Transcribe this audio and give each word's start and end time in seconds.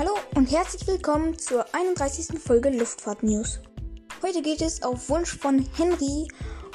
Hallo 0.00 0.14
und 0.34 0.50
herzlich 0.50 0.86
willkommen 0.86 1.36
zur 1.36 1.66
31. 1.74 2.40
Folge 2.40 2.70
Luftfahrt 2.70 3.22
News. 3.22 3.60
Heute 4.22 4.40
geht 4.40 4.62
es 4.62 4.82
auf 4.82 5.10
Wunsch 5.10 5.36
von 5.36 5.68
Henry 5.76 6.26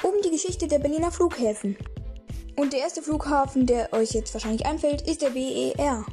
um 0.04 0.12
die 0.22 0.30
Geschichte 0.30 0.68
der 0.68 0.78
Berliner 0.78 1.10
Flughäfen. 1.10 1.76
Und 2.54 2.72
der 2.72 2.78
erste 2.78 3.02
Flughafen, 3.02 3.66
der 3.66 3.92
euch 3.92 4.12
jetzt 4.12 4.32
wahrscheinlich 4.32 4.64
einfällt, 4.64 5.02
ist 5.08 5.22
der 5.22 5.30
BER. 5.30 6.06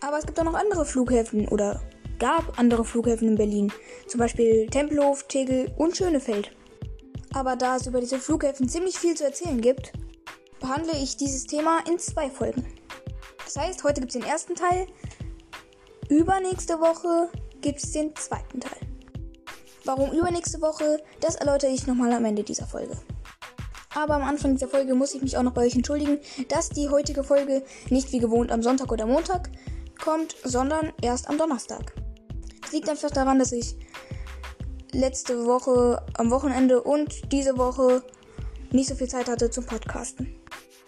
Aber 0.00 0.18
es 0.18 0.26
gibt 0.26 0.38
auch 0.38 0.44
noch 0.44 0.52
andere 0.52 0.84
Flughäfen 0.84 1.48
oder 1.48 1.80
gab 2.18 2.58
andere 2.58 2.84
Flughäfen 2.84 3.28
in 3.28 3.36
Berlin. 3.36 3.72
Zum 4.06 4.18
Beispiel 4.20 4.66
Tempelhof, 4.66 5.26
Tegel 5.26 5.72
und 5.78 5.96
Schönefeld. 5.96 6.54
Aber 7.32 7.56
da 7.56 7.76
es 7.76 7.86
über 7.86 8.00
diese 8.00 8.18
Flughäfen 8.18 8.68
ziemlich 8.68 8.98
viel 8.98 9.14
zu 9.14 9.24
erzählen 9.24 9.62
gibt, 9.62 9.94
behandle 10.60 10.92
ich 11.02 11.16
dieses 11.16 11.46
Thema 11.46 11.78
in 11.88 11.98
zwei 11.98 12.28
Folgen. 12.28 12.66
Das 13.46 13.56
heißt, 13.56 13.82
heute 13.82 14.02
gibt 14.02 14.14
es 14.14 14.20
den 14.20 14.28
ersten 14.28 14.54
Teil, 14.54 14.86
übernächste 16.08 16.80
Woche 16.80 17.28
gibt 17.60 17.82
es 17.82 17.92
den 17.92 18.14
zweiten 18.16 18.60
Teil. 18.60 18.80
Warum 19.84 20.12
übernächste 20.12 20.60
Woche, 20.60 21.02
das 21.20 21.36
erläutere 21.36 21.70
ich 21.70 21.86
nochmal 21.86 22.12
am 22.12 22.24
Ende 22.24 22.42
dieser 22.42 22.66
Folge. 22.66 22.96
Aber 23.94 24.14
am 24.14 24.22
Anfang 24.22 24.54
dieser 24.54 24.68
Folge 24.68 24.94
muss 24.94 25.14
ich 25.14 25.22
mich 25.22 25.36
auch 25.36 25.42
noch 25.42 25.52
bei 25.52 25.66
euch 25.66 25.74
entschuldigen, 25.74 26.18
dass 26.48 26.70
die 26.70 26.88
heutige 26.88 27.22
Folge 27.22 27.62
nicht 27.90 28.12
wie 28.12 28.18
gewohnt 28.18 28.50
am 28.50 28.62
Sonntag 28.62 28.90
oder 28.90 29.06
Montag 29.06 29.50
kommt, 30.02 30.34
sondern 30.42 30.92
erst 31.00 31.28
am 31.28 31.38
Donnerstag. 31.38 31.92
Das 32.62 32.72
liegt 32.72 32.88
einfach 32.88 33.10
daran, 33.10 33.38
dass 33.38 33.52
ich 33.52 33.76
letzte 34.92 35.46
Woche 35.46 36.04
am 36.14 36.30
Wochenende 36.30 36.82
und 36.82 37.32
diese 37.32 37.56
Woche 37.58 38.02
nicht 38.70 38.88
so 38.88 38.94
viel 38.94 39.08
Zeit 39.08 39.28
hatte 39.28 39.50
zum 39.50 39.66
Podcasten. 39.66 40.34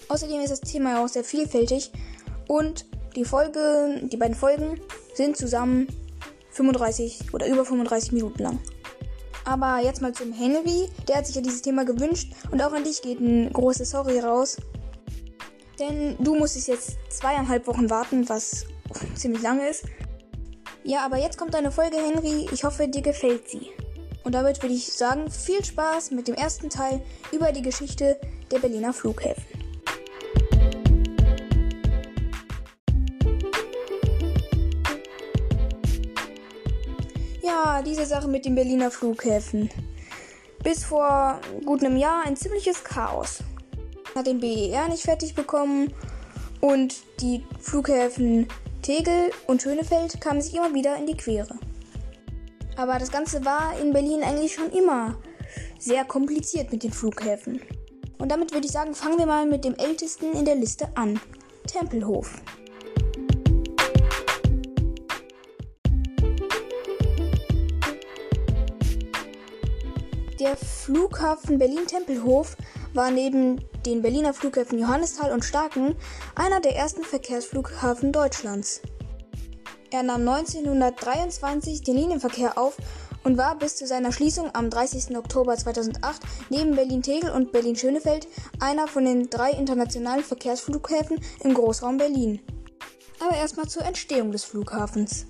Außerdem 0.08 0.40
ist 0.40 0.50
das 0.50 0.60
Thema 0.60 0.92
ja 0.92 1.04
auch 1.04 1.08
sehr 1.08 1.24
vielfältig 1.24 1.92
und 2.48 2.86
die 3.14 3.24
Folge, 3.24 4.00
die 4.04 4.16
beiden 4.16 4.36
Folgen 4.36 4.80
sind 5.16 5.36
zusammen 5.36 5.88
35 6.50 7.32
oder 7.32 7.46
über 7.46 7.64
35 7.64 8.12
Minuten 8.12 8.42
lang. 8.42 8.58
Aber 9.44 9.78
jetzt 9.82 10.02
mal 10.02 10.12
zum 10.12 10.32
Henry. 10.32 10.88
Der 11.08 11.16
hat 11.16 11.26
sich 11.26 11.36
ja 11.36 11.42
dieses 11.42 11.62
Thema 11.62 11.84
gewünscht 11.84 12.32
und 12.50 12.60
auch 12.62 12.72
an 12.72 12.84
dich 12.84 13.00
geht 13.00 13.20
ein 13.20 13.52
großes 13.52 13.90
Sorry 13.90 14.18
raus. 14.18 14.56
Denn 15.78 16.16
du 16.18 16.34
musstest 16.34 16.68
jetzt 16.68 16.96
zweieinhalb 17.10 17.66
Wochen 17.66 17.88
warten, 17.90 18.28
was 18.28 18.66
ziemlich 19.14 19.42
lange 19.42 19.68
ist. 19.68 19.84
Ja, 20.84 21.04
aber 21.04 21.18
jetzt 21.18 21.38
kommt 21.38 21.54
eine 21.54 21.70
Folge, 21.70 21.96
Henry. 21.96 22.48
Ich 22.52 22.64
hoffe, 22.64 22.88
dir 22.88 23.02
gefällt 23.02 23.48
sie. 23.48 23.68
Und 24.24 24.34
damit 24.34 24.62
würde 24.62 24.74
ich 24.74 24.92
sagen, 24.92 25.30
viel 25.30 25.64
Spaß 25.64 26.10
mit 26.10 26.26
dem 26.26 26.34
ersten 26.34 26.68
Teil 26.68 27.00
über 27.30 27.52
die 27.52 27.62
Geschichte 27.62 28.18
der 28.50 28.58
Berliner 28.58 28.92
Flughäfen. 28.92 29.44
Diese 37.84 38.06
Sache 38.06 38.28
mit 38.28 38.44
den 38.44 38.54
Berliner 38.54 38.90
Flughäfen. 38.90 39.70
Bis 40.62 40.84
vor 40.84 41.40
gut 41.64 41.84
einem 41.84 41.96
Jahr 41.96 42.24
ein 42.26 42.36
ziemliches 42.36 42.82
Chaos. 42.82 43.38
Hat 44.14 44.26
den 44.26 44.40
BER 44.40 44.88
nicht 44.88 45.02
fertig 45.02 45.34
bekommen 45.34 45.92
und 46.60 46.96
die 47.20 47.44
Flughäfen 47.60 48.48
Tegel 48.82 49.30
und 49.46 49.62
Schönefeld 49.62 50.20
kamen 50.20 50.40
sich 50.40 50.54
immer 50.54 50.74
wieder 50.74 50.96
in 50.96 51.06
die 51.06 51.16
Quere. 51.16 51.58
Aber 52.76 52.98
das 52.98 53.10
Ganze 53.10 53.44
war 53.44 53.78
in 53.80 53.92
Berlin 53.92 54.22
eigentlich 54.22 54.54
schon 54.54 54.70
immer 54.70 55.16
sehr 55.78 56.04
kompliziert 56.04 56.72
mit 56.72 56.82
den 56.82 56.92
Flughäfen. 56.92 57.60
Und 58.18 58.30
damit 58.30 58.52
würde 58.52 58.66
ich 58.66 58.72
sagen, 58.72 58.94
fangen 58.94 59.18
wir 59.18 59.26
mal 59.26 59.46
mit 59.46 59.64
dem 59.64 59.74
ältesten 59.74 60.32
in 60.32 60.44
der 60.44 60.56
Liste 60.56 60.88
an. 60.94 61.20
Tempelhof. 61.66 62.42
Der 70.38 70.54
Flughafen 70.54 71.58
Berlin-Tempelhof 71.58 72.58
war 72.92 73.10
neben 73.10 73.64
den 73.86 74.02
Berliner 74.02 74.34
Flughäfen 74.34 74.78
Johannisthal 74.78 75.32
und 75.32 75.46
Starken 75.46 75.96
einer 76.34 76.60
der 76.60 76.76
ersten 76.76 77.04
Verkehrsflughafen 77.04 78.12
Deutschlands. 78.12 78.82
Er 79.90 80.02
nahm 80.02 80.28
1923 80.28 81.80
den 81.84 81.96
Linienverkehr 81.96 82.58
auf 82.58 82.76
und 83.24 83.38
war 83.38 83.56
bis 83.56 83.76
zu 83.76 83.86
seiner 83.86 84.12
Schließung 84.12 84.54
am 84.54 84.68
30. 84.68 85.16
Oktober 85.16 85.56
2008 85.56 86.20
neben 86.50 86.76
Berlin-Tegel 86.76 87.30
und 87.30 87.50
Berlin-Schönefeld 87.50 88.28
einer 88.60 88.88
von 88.88 89.06
den 89.06 89.30
drei 89.30 89.52
internationalen 89.52 90.22
Verkehrsflughäfen 90.22 91.18
im 91.44 91.54
Großraum 91.54 91.96
Berlin. 91.96 92.42
Aber 93.20 93.34
erstmal 93.34 93.68
zur 93.68 93.86
Entstehung 93.86 94.32
des 94.32 94.44
Flughafens. 94.44 95.24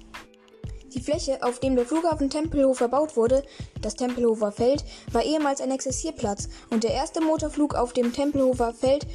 Die 0.97 1.03
Fläche, 1.03 1.43
auf 1.43 1.61
dem 1.61 1.77
der 1.77 1.85
Flughafen 1.85 2.31
Tempelhof 2.31 2.81
erbaut 2.81 3.17
wurde, 3.17 3.43
das 3.83 3.97
Tempelhofer 3.97 4.51
Feld, 4.51 4.83
war 5.13 5.23
ehemals 5.23 5.61
ein 5.61 5.71
Exerzierplatz 5.71 6.49
und 6.71 6.85
der 6.85 6.93
erste 6.93 7.21
Motorflug 7.21 7.75
auf 7.75 7.93
dem 7.93 8.15
Tempelhofer 8.15 8.73
Feld 8.73 9.07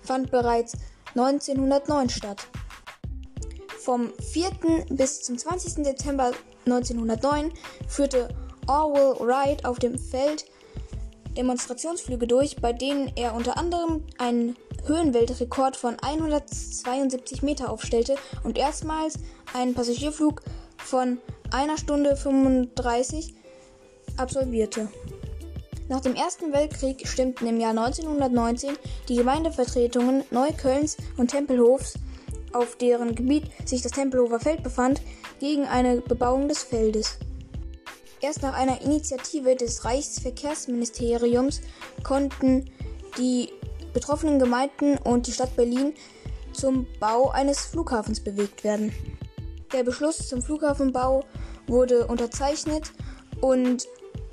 fand 0.00 0.30
bereits 0.30 0.72
1909 1.14 2.08
statt. 2.08 2.46
Vom 3.78 4.14
4. 4.32 4.50
bis 4.88 5.22
zum 5.24 5.36
20. 5.36 5.84
Dezember 5.84 6.32
1909 6.64 7.52
führte 7.86 8.28
Orwell 8.66 9.20
Wright 9.20 9.66
auf 9.66 9.78
dem 9.78 9.98
Feld 9.98 10.46
Demonstrationsflüge 11.36 12.26
durch, 12.26 12.56
bei 12.56 12.72
denen 12.72 13.12
er 13.14 13.34
unter 13.34 13.58
anderem 13.58 14.04
einen 14.16 14.56
Höhenweltrekord 14.86 15.76
von 15.76 15.98
172 16.00 17.42
Meter 17.42 17.70
aufstellte 17.70 18.16
und 18.42 18.56
erstmals 18.56 19.18
einen 19.52 19.74
Passagierflug 19.74 20.40
von 20.86 21.18
einer 21.50 21.76
Stunde 21.78 22.16
35 22.16 23.34
absolvierte. 24.16 24.88
Nach 25.88 26.00
dem 26.00 26.14
Ersten 26.14 26.52
Weltkrieg 26.52 27.06
stimmten 27.06 27.46
im 27.46 27.60
Jahr 27.60 27.70
1919 27.70 28.76
die 29.08 29.16
Gemeindevertretungen 29.16 30.24
Neuköllns 30.30 30.96
und 31.16 31.30
Tempelhofs, 31.30 31.94
auf 32.52 32.76
deren 32.76 33.14
Gebiet 33.14 33.44
sich 33.64 33.82
das 33.82 33.92
Tempelhofer 33.92 34.40
Feld 34.40 34.62
befand, 34.62 35.00
gegen 35.38 35.64
eine 35.64 36.00
Bebauung 36.00 36.48
des 36.48 36.62
Feldes. 36.62 37.18
Erst 38.20 38.42
nach 38.42 38.54
einer 38.54 38.80
Initiative 38.80 39.54
des 39.56 39.84
Reichsverkehrsministeriums 39.84 41.60
konnten 42.02 42.70
die 43.18 43.50
betroffenen 43.92 44.38
Gemeinden 44.38 44.98
und 44.98 45.26
die 45.26 45.32
Stadt 45.32 45.54
Berlin 45.56 45.94
zum 46.52 46.86
Bau 46.98 47.30
eines 47.30 47.60
Flughafens 47.60 48.20
bewegt 48.20 48.64
werden. 48.64 48.92
Der 49.72 49.82
Beschluss 49.82 50.28
zum 50.28 50.42
Flughafenbau 50.42 51.24
wurde 51.66 52.06
unterzeichnet 52.06 52.92
und 53.40 53.86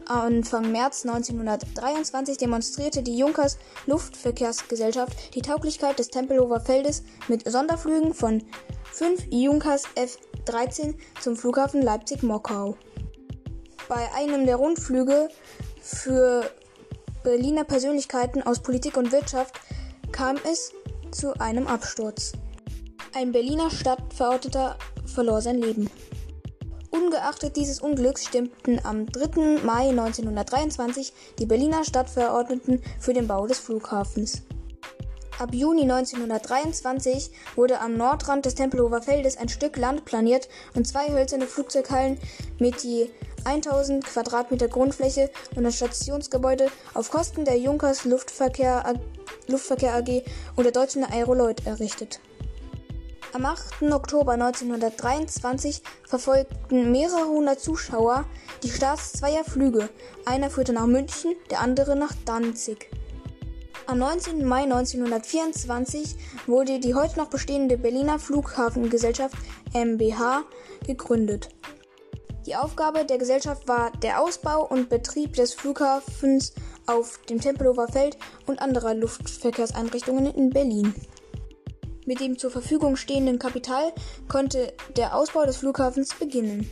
Anfang 0.05 0.71
März 0.71 1.05
1923 1.05 2.37
demonstrierte 2.37 3.03
die 3.03 3.17
Junkers 3.17 3.57
Luftverkehrsgesellschaft 3.85 5.33
die 5.33 5.41
Tauglichkeit 5.41 5.97
des 5.97 6.09
Tempelhofer 6.09 6.59
Feldes 6.59 7.03
mit 7.27 7.49
Sonderflügen 7.49 8.13
von 8.13 8.43
5 8.91 9.27
Junkers 9.31 9.83
F-13 9.95 10.95
zum 11.21 11.35
Flughafen 11.35 11.81
Leipzig-Mockau. 11.81 12.75
Bei 13.87 14.11
einem 14.13 14.45
der 14.45 14.57
Rundflüge 14.57 15.29
für 15.81 16.49
Berliner 17.23 17.63
Persönlichkeiten 17.63 18.43
aus 18.43 18.61
Politik 18.61 18.97
und 18.97 19.11
Wirtschaft 19.11 19.59
kam 20.11 20.35
es 20.49 20.73
zu 21.11 21.33
einem 21.39 21.67
Absturz. 21.67 22.33
Ein 23.13 23.31
Berliner 23.31 23.69
Stadtverordneter 23.69 24.77
verlor 25.13 25.41
sein 25.41 25.61
Leben. 25.61 25.89
Ungeachtet 26.91 27.55
dieses 27.55 27.79
Unglücks 27.79 28.25
stimmten 28.25 28.79
am 28.83 29.07
3. 29.07 29.63
Mai 29.63 29.89
1923 29.89 31.13
die 31.39 31.45
Berliner 31.45 31.83
Stadtverordneten 31.83 32.81
für 32.99 33.13
den 33.13 33.27
Bau 33.27 33.47
des 33.47 33.59
Flughafens. 33.59 34.43
Ab 35.39 35.53
Juni 35.53 35.81
1923 35.81 37.31
wurde 37.55 37.79
am 37.81 37.97
Nordrand 37.97 38.45
des 38.45 38.53
Tempelhofer 38.53 39.01
Feldes 39.01 39.37
ein 39.37 39.49
Stück 39.49 39.77
Land 39.77 40.05
planiert 40.05 40.47
und 40.75 40.87
zwei 40.87 41.09
hölzerne 41.09 41.47
Flugzeughallen 41.47 42.19
mit 42.59 42.83
je 42.83 43.09
1000 43.43 44.05
Quadratmeter 44.05 44.67
Grundfläche 44.67 45.31
und 45.55 45.65
ein 45.65 45.71
Stationsgebäude 45.71 46.67
auf 46.93 47.09
Kosten 47.09 47.45
der 47.45 47.57
Junkers 47.57 48.05
Luftverkehr, 48.05 48.85
AG 48.85 50.23
und 50.55 50.63
der 50.63 50.71
Deutschen 50.71 51.03
Aeroloid 51.03 51.65
errichtet. 51.65 52.19
Am 53.33 53.45
8. 53.45 53.91
Oktober 53.91 54.33
1923 54.33 55.81
verfolgten 56.07 56.91
mehrere 56.91 57.25
hundert 57.25 57.59
Zuschauer 57.59 58.25
die 58.61 58.69
Starts 58.69 59.13
zweier 59.13 59.43
Flüge. 59.43 59.89
Einer 60.23 60.51
führte 60.51 60.71
nach 60.71 60.85
München, 60.85 61.33
der 61.49 61.61
andere 61.61 61.95
nach 61.95 62.13
Danzig. 62.25 62.91
Am 63.87 63.97
19. 63.97 64.45
Mai 64.45 64.63
1924 64.63 66.15
wurde 66.45 66.79
die 66.79 66.93
heute 66.93 67.17
noch 67.17 67.29
bestehende 67.29 67.75
Berliner 67.75 68.19
Flughafengesellschaft 68.19 69.35
MBH 69.73 70.43
gegründet. 70.85 71.49
Die 72.45 72.55
Aufgabe 72.55 73.03
der 73.03 73.17
Gesellschaft 73.17 73.67
war 73.67 73.91
der 74.03 74.21
Ausbau 74.21 74.63
und 74.67 74.89
Betrieb 74.89 75.33
des 75.33 75.55
Flughafens 75.55 76.53
auf 76.85 77.19
dem 77.27 77.41
Tempelhofer 77.41 77.87
Feld 77.87 78.15
und 78.45 78.61
anderer 78.61 78.93
Luftverkehrseinrichtungen 78.93 80.27
in 80.35 80.51
Berlin. 80.51 80.93
Mit 82.05 82.19
dem 82.19 82.37
zur 82.37 82.51
Verfügung 82.51 82.97
stehenden 82.97 83.39
Kapital 83.39 83.93
konnte 84.27 84.73
der 84.97 85.15
Ausbau 85.15 85.45
des 85.45 85.57
Flughafens 85.57 86.13
beginnen. 86.13 86.69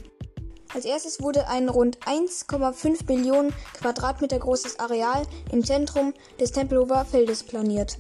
Als 0.74 0.86
erstes 0.86 1.22
wurde 1.22 1.48
ein 1.48 1.69
rund 1.69 2.00
1,5 2.00 3.06
Millionen 3.07 3.54
Quadratmeter 3.74 4.39
großes 4.39 4.80
Areal 4.80 5.24
im 5.51 5.63
Zentrum 5.63 6.13
des 6.39 6.51
Tempelhofer 6.51 7.06
Feldes 7.06 7.44
planiert. 7.44 7.98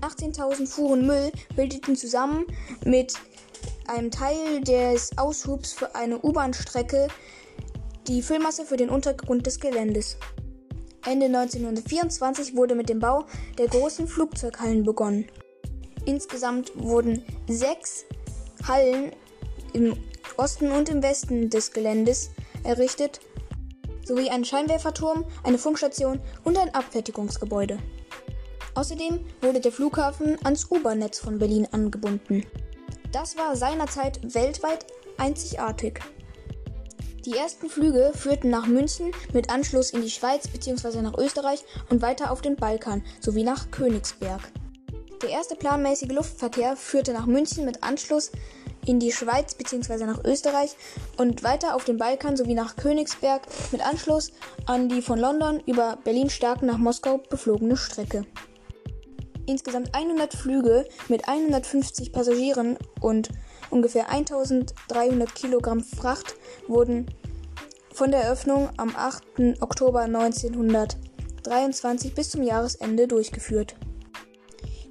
18.000 0.00 0.66
Fuhren 0.66 1.06
Müll 1.06 1.30
bildeten 1.54 1.96
zusammen 1.96 2.46
mit 2.84 3.14
einem 3.86 4.10
Teil 4.10 4.60
des 4.62 5.16
Aushubs 5.16 5.72
für 5.72 5.94
eine 5.94 6.18
U-Bahn-Strecke 6.20 7.08
die 8.08 8.22
Füllmasse 8.22 8.64
für 8.64 8.76
den 8.76 8.90
Untergrund 8.90 9.46
des 9.46 9.60
Geländes. 9.60 10.16
Ende 11.06 11.26
1924 11.26 12.56
wurde 12.56 12.74
mit 12.74 12.88
dem 12.88 12.98
Bau 12.98 13.24
der 13.58 13.68
großen 13.68 14.06
Flugzeughallen 14.08 14.84
begonnen. 14.84 15.26
Insgesamt 16.04 16.72
wurden 16.74 17.24
sechs 17.48 18.04
Hallen 18.66 19.12
im 19.72 19.96
Osten 20.36 20.70
und 20.70 20.88
im 20.88 21.02
Westen 21.02 21.50
des 21.50 21.72
Geländes 21.72 22.30
errichtet, 22.64 23.20
sowie 24.04 24.30
ein 24.30 24.44
Scheinwerferturm, 24.44 25.24
eine 25.44 25.58
Funkstation 25.58 26.20
und 26.44 26.58
ein 26.58 26.74
Abfertigungsgebäude. 26.74 27.78
Außerdem 28.74 29.24
wurde 29.40 29.60
der 29.60 29.72
Flughafen 29.72 30.38
ans 30.44 30.70
U-Bahn-Netz 30.70 31.18
von 31.18 31.38
Berlin 31.38 31.68
angebunden. 31.72 32.46
Das 33.12 33.36
war 33.36 33.54
seinerzeit 33.54 34.34
weltweit 34.34 34.86
einzigartig. 35.18 36.00
Die 37.26 37.36
ersten 37.36 37.68
Flüge 37.68 38.10
führten 38.14 38.50
nach 38.50 38.66
München 38.66 39.12
mit 39.32 39.50
Anschluss 39.50 39.90
in 39.90 40.02
die 40.02 40.10
Schweiz 40.10 40.48
bzw. 40.48 41.02
nach 41.02 41.16
Österreich 41.16 41.62
und 41.88 42.02
weiter 42.02 42.32
auf 42.32 42.40
den 42.40 42.56
Balkan 42.56 43.04
sowie 43.20 43.44
nach 43.44 43.70
Königsberg. 43.70 44.40
Der 45.22 45.30
erste 45.30 45.54
planmäßige 45.54 46.10
Luftverkehr 46.10 46.76
führte 46.76 47.12
nach 47.12 47.26
München 47.26 47.64
mit 47.64 47.84
Anschluss 47.84 48.32
in 48.84 48.98
die 48.98 49.12
Schweiz 49.12 49.54
bzw. 49.54 50.04
nach 50.04 50.24
Österreich 50.24 50.74
und 51.16 51.44
weiter 51.44 51.76
auf 51.76 51.84
den 51.84 51.96
Balkan 51.96 52.36
sowie 52.36 52.54
nach 52.54 52.74
Königsberg 52.74 53.42
mit 53.70 53.86
Anschluss 53.86 54.32
an 54.66 54.88
die 54.88 55.00
von 55.00 55.20
London 55.20 55.62
über 55.64 55.96
Berlin-Starken 56.02 56.66
nach 56.66 56.78
Moskau 56.78 57.18
beflogene 57.18 57.76
Strecke. 57.76 58.26
Insgesamt 59.46 59.94
100 59.94 60.34
Flüge 60.34 60.88
mit 61.08 61.28
150 61.28 62.12
Passagieren 62.12 62.76
und 63.00 63.28
ungefähr 63.70 64.10
1300 64.10 65.32
Kilogramm 65.36 65.84
Fracht 65.84 66.34
wurden 66.66 67.06
von 67.92 68.10
der 68.10 68.22
Eröffnung 68.22 68.70
am 68.76 68.96
8. 68.96 69.22
Oktober 69.60 70.00
1923 70.00 72.12
bis 72.12 72.30
zum 72.30 72.42
Jahresende 72.42 73.06
durchgeführt. 73.06 73.76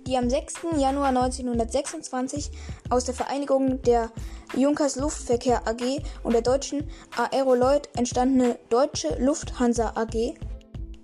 Die 0.07 0.18
am 0.18 0.30
6. 0.30 0.53
Januar 0.77 1.09
1926 1.09 2.51
aus 2.89 3.06
der 3.06 3.13
Vereinigung 3.13 3.81
der 3.83 4.12
Junkers 4.56 4.95
Luftverkehr 4.95 5.68
AG 5.68 6.01
und 6.24 6.33
der 6.33 6.42
deutschen 6.42 6.89
Aeroloid 7.15 7.89
entstandene 7.95 8.57
Deutsche 8.69 9.15
Lufthansa 9.19 9.94
AG 9.95 10.33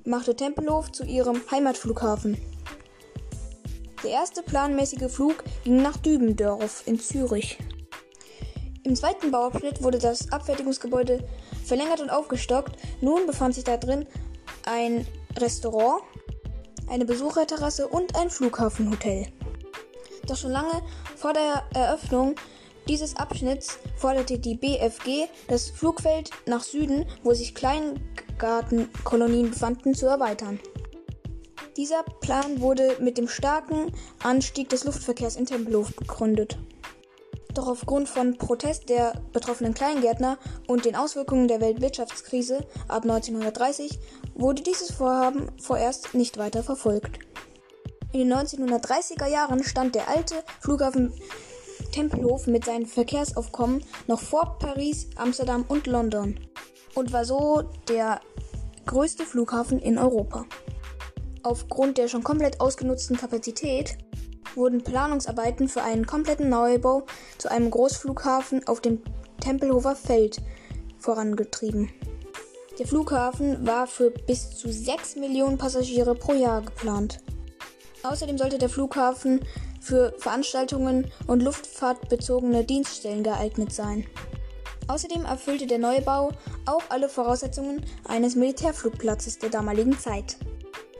machte 0.04 0.36
Tempelhof 0.36 0.92
zu 0.92 1.04
ihrem 1.04 1.42
Heimatflughafen. 1.52 2.38
Der 4.04 4.12
erste 4.12 4.42
planmäßige 4.42 5.12
Flug 5.12 5.44
ging 5.64 5.82
nach 5.82 5.98
Dübendorf 5.98 6.84
in 6.86 7.00
Zürich. 7.00 7.58
Im 8.84 8.96
zweiten 8.96 9.32
Bauabschnitt 9.32 9.84
wurde 9.84 10.00
das 10.00 10.32
Abfertigungsgebäude 10.32 11.28
verlängert 11.66 12.00
und 12.00 12.10
aufgestockt. 12.10 12.78
Nun 13.02 13.26
befand 13.28 13.54
sich 13.54 13.64
da 13.64 13.78
drin 13.78 14.08
ein 14.66 15.06
Restaurant, 15.38 16.02
eine 16.88 17.06
Besucherterrasse 17.06 17.88
und 17.88 18.16
ein 18.16 18.30
Flughafenhotel. 18.30 19.28
Doch 20.28 20.38
schon 20.38 20.52
lange 20.52 20.82
vor 21.16 21.34
der 21.34 21.64
Eröffnung 21.74 22.36
dieses 22.88 23.18
Abschnitts 23.18 23.80
forderte 23.98 24.40
die 24.40 24.56
BFG, 24.56 25.28
das 25.50 25.70
Flugfeld 25.70 26.30
nach 26.46 26.64
Süden, 26.64 27.06
wo 27.22 27.34
sich 27.34 27.54
Kleingartenkolonien 27.54 29.52
befanden, 29.52 29.94
zu 29.94 30.06
erweitern. 30.06 30.60
Dieser 31.76 32.04
Plan 32.22 32.62
wurde 32.62 32.96
mit 33.02 33.18
dem 33.18 33.28
starken 33.28 33.92
Anstieg 34.24 34.70
des 34.70 34.86
Luftverkehrs 34.86 35.36
in 35.36 35.46
Tempelhof 35.46 35.94
begründet. 35.96 36.58
Doch 37.58 37.68
aufgrund 37.68 38.08
von 38.08 38.38
Protest 38.38 38.88
der 38.88 39.14
betroffenen 39.34 39.74
Kleingärtner 39.74 40.38
und 40.68 40.86
den 40.86 40.96
Auswirkungen 40.96 41.48
der 41.48 41.60
Weltwirtschaftskrise 41.60 42.60
ab 42.88 43.02
1930 43.02 43.98
wurde 44.36 44.62
dieses 44.62 44.92
Vorhaben 44.92 45.50
vorerst 45.60 46.14
nicht 46.14 46.38
weiter 46.38 46.62
verfolgt. 46.62 47.18
In 48.12 48.30
den 48.30 48.34
1930er 48.34 49.26
Jahren 49.26 49.64
stand 49.64 49.96
der 49.96 50.08
alte 50.08 50.36
Flughafen 50.60 51.12
Tempelhof 51.92 52.46
mit 52.46 52.66
seinen 52.66 52.86
Verkehrsaufkommen 52.86 53.84
noch 54.06 54.20
vor 54.22 54.60
Paris, 54.60 55.08
Amsterdam 55.16 55.66
und 55.68 55.88
London 55.88 56.40
und 56.94 57.12
war 57.12 57.26
so 57.26 57.64
der 57.90 58.20
größte 58.86 59.26
Flughafen 59.26 59.80
in 59.80 59.98
Europa. 59.98 60.46
Aufgrund 61.42 61.98
der 61.98 62.08
schon 62.08 62.24
komplett 62.24 62.62
ausgenutzten 62.62 63.18
Kapazität 63.18 63.98
wurden 64.58 64.84
Planungsarbeiten 64.84 65.70
für 65.70 65.84
einen 65.84 66.06
kompletten 66.06 66.50
Neubau 66.50 67.04
zu 67.38 67.50
einem 67.50 67.72
Großflughafen 67.72 68.68
auf 68.68 68.82
dem 68.82 69.02
Tempelhofer 69.40 69.96
Feld 69.96 70.42
vorangetrieben. 70.98 71.90
Der 72.80 72.88
Flughafen 72.88 73.66
war 73.66 73.88
für 73.88 74.12
bis 74.12 74.52
zu 74.52 74.72
6 74.72 75.16
Millionen 75.16 75.58
Passagiere 75.58 76.14
pro 76.14 76.34
Jahr 76.34 76.62
geplant. 76.62 77.20
Außerdem 78.04 78.38
sollte 78.38 78.58
der 78.58 78.70
Flughafen 78.70 79.42
für 79.82 80.14
Veranstaltungen 80.18 81.12
und 81.28 81.42
luftfahrtbezogene 81.42 82.64
Dienststellen 82.64 83.24
geeignet 83.24 83.72
sein. 83.72 84.06
Außerdem 84.88 85.26
erfüllte 85.26 85.68
der 85.68 85.80
Neubau 85.80 86.32
auch 86.66 86.84
alle 86.90 87.10
Voraussetzungen 87.10 87.84
eines 88.06 88.36
Militärflugplatzes 88.36 89.40
der 89.40 89.50
damaligen 89.50 89.98
Zeit. 89.98 90.38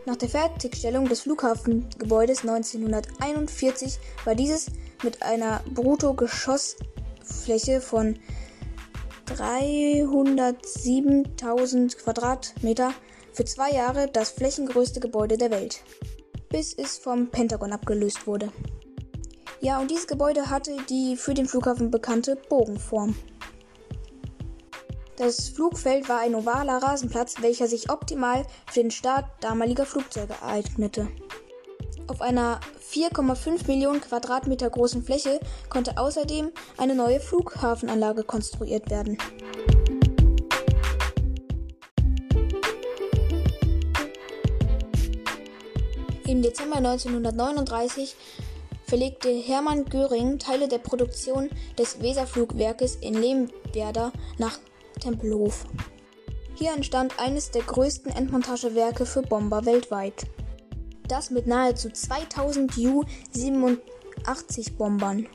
Nach 0.08 0.16
der 0.16 0.30
Fertigstellung 0.30 1.08
des 1.10 1.20
Flughafengebäudes 1.20 2.44
1941 2.44 4.00
war 4.24 4.36
dieses 4.36 4.68
mit 5.04 5.22
einer 5.22 5.62
Bruttogeschossfläche 5.74 7.82
von 7.82 8.18
307.000 9.26 11.98
Quadratmeter 11.98 12.94
für 13.34 13.44
zwei 13.44 13.72
Jahre 13.72 14.08
das 14.08 14.30
flächengrößte 14.30 15.02
Gebäude 15.02 15.38
der 15.38 15.52
Welt, 15.52 15.84
bis 16.48 16.74
es 16.74 16.98
vom 16.98 17.28
Pentagon 17.28 17.74
abgelöst 17.74 18.28
wurde. 18.28 18.50
Ja, 19.60 19.82
und 19.82 19.92
dieses 19.92 20.08
Gebäude 20.08 20.50
hatte 20.50 20.78
die 20.90 21.18
für 21.18 21.34
den 21.34 21.50
Flughafen 21.50 21.92
bekannte 21.92 22.38
Bogenform. 22.48 23.14
Das 25.18 25.50
Flugfeld 25.50 26.08
war 26.10 26.20
ein 26.20 26.36
ovaler 26.36 26.78
Rasenplatz, 26.78 27.42
welcher 27.42 27.68
sich 27.68 27.90
optimal 27.90 28.46
für 28.72 28.82
den 28.82 28.92
Start 28.92 29.26
damaliger 29.40 29.88
Flugzeuge 29.88 30.36
eignete. 30.44 31.08
Auf 32.06 32.22
einer 32.22 32.60
4,5 32.94 33.66
Millionen 33.66 34.00
Quadratmeter 34.00 34.70
großen 34.70 35.02
Fläche 35.02 35.40
konnte 35.70 35.98
außerdem 35.98 36.52
eine 36.78 36.94
neue 36.94 37.20
Flughafenanlage 37.20 38.24
konstruiert 38.26 38.92
werden. 38.92 39.18
Im 46.28 46.44
Dezember 46.44 46.78
1939 46.78 48.16
verlegte 48.86 49.30
Hermann 49.30 49.86
Göring 49.86 50.38
Teile 50.38 50.68
der 50.68 50.78
Produktion 50.78 51.50
des 51.76 52.04
Weserflugwerkes 52.04 52.98
in 52.98 53.16
Lehmwerder 53.16 54.14
nach 54.38 54.60
Tempelhof. 55.00 55.66
Hier 56.56 56.74
entstand 56.74 57.20
eines 57.20 57.52
der 57.52 57.62
größten 57.62 58.12
Endmontagewerke 58.12 59.06
für 59.06 59.22
Bomber 59.22 59.66
weltweit. 59.66 60.26
Das 61.08 61.30
mit 61.30 61.48
nahezu 61.48 61.90
2000 61.90 62.76
Ju-87 62.76 64.76
Bombern 64.76 65.28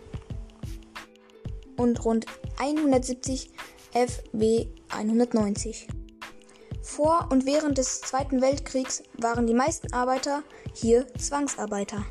und 1.76 2.04
rund 2.04 2.26
170 2.58 3.50
FW-190. 3.94 5.86
Vor 6.82 7.28
und 7.30 7.46
während 7.46 7.78
des 7.78 8.00
Zweiten 8.00 8.42
Weltkriegs 8.42 9.04
waren 9.18 9.46
die 9.46 9.54
meisten 9.54 9.92
Arbeiter 9.92 10.42
hier 10.74 11.06
Zwangsarbeiter. 11.14 12.04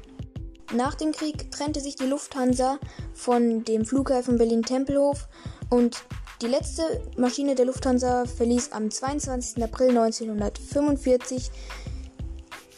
Nach 0.74 0.96
dem 0.96 1.12
Krieg 1.12 1.52
trennte 1.52 1.82
sich 1.82 1.98
die 1.98 2.06
Lufthansa 2.06 2.80
von 3.14 3.66
dem 3.66 3.86
Flughafen 3.86 4.38
Berlin-Tempelhof 4.38 5.28
und 5.70 6.06
die 6.42 6.48
letzte 6.48 6.84
Maschine 7.18 7.54
der 7.54 7.66
Lufthansa 7.66 8.26
verließ 8.26 8.72
am 8.72 8.90
22. 8.90 9.64
April 9.64 9.90
1945 9.90 11.52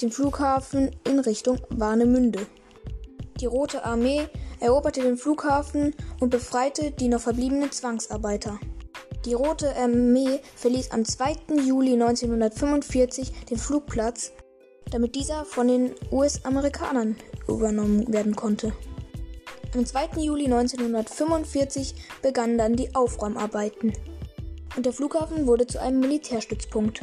den 0.01 0.11
Flughafen 0.11 0.91
in 1.07 1.19
Richtung 1.19 1.59
Warnemünde. 1.69 2.45
Die 3.39 3.45
Rote 3.45 3.85
Armee 3.85 4.27
eroberte 4.59 5.01
den 5.01 5.15
Flughafen 5.15 5.95
und 6.19 6.29
befreite 6.29 6.91
die 6.91 7.07
noch 7.07 7.21
verbliebenen 7.21 7.71
Zwangsarbeiter. 7.71 8.59
Die 9.23 9.33
Rote 9.33 9.73
Armee 9.77 10.41
verließ 10.57 10.91
am 10.91 11.05
2. 11.05 11.55
Juli 11.65 11.93
1945 11.93 13.45
den 13.49 13.57
Flugplatz, 13.57 14.33
damit 14.91 15.15
dieser 15.15 15.45
von 15.45 15.69
den 15.69 15.95
US-Amerikanern 16.11 17.15
übernommen 17.47 18.11
werden 18.11 18.35
konnte. 18.35 18.73
Am 19.73 19.87
2. 19.87 20.21
Juli 20.21 20.45
1945 20.45 21.95
begannen 22.21 22.59
dann 22.59 22.75
die 22.75 22.93
Aufräumarbeiten 22.93 23.91
und 24.75 24.85
der 24.85 24.93
Flughafen 24.93 25.47
wurde 25.47 25.65
zu 25.65 25.81
einem 25.81 25.99
Militärstützpunkt. 25.99 27.01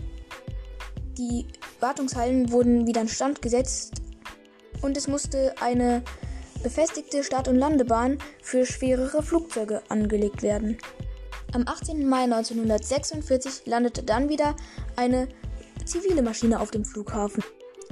Die 1.18 1.46
Wartungshallen 1.80 2.52
wurden 2.52 2.86
wieder 2.86 3.00
instand 3.00 3.42
gesetzt 3.42 4.02
und 4.82 4.96
es 4.96 5.08
musste 5.08 5.52
eine 5.60 6.02
befestigte 6.62 7.24
Start- 7.24 7.48
und 7.48 7.56
Landebahn 7.56 8.18
für 8.40 8.64
schwerere 8.64 9.24
Flugzeuge 9.24 9.82
angelegt 9.88 10.44
werden. 10.44 10.78
Am 11.52 11.66
18. 11.66 12.08
Mai 12.08 12.22
1946 12.22 13.66
landete 13.66 14.04
dann 14.04 14.28
wieder 14.28 14.54
eine 14.94 15.26
zivile 15.84 16.22
Maschine 16.22 16.60
auf 16.60 16.70
dem 16.70 16.84
Flughafen. 16.84 17.42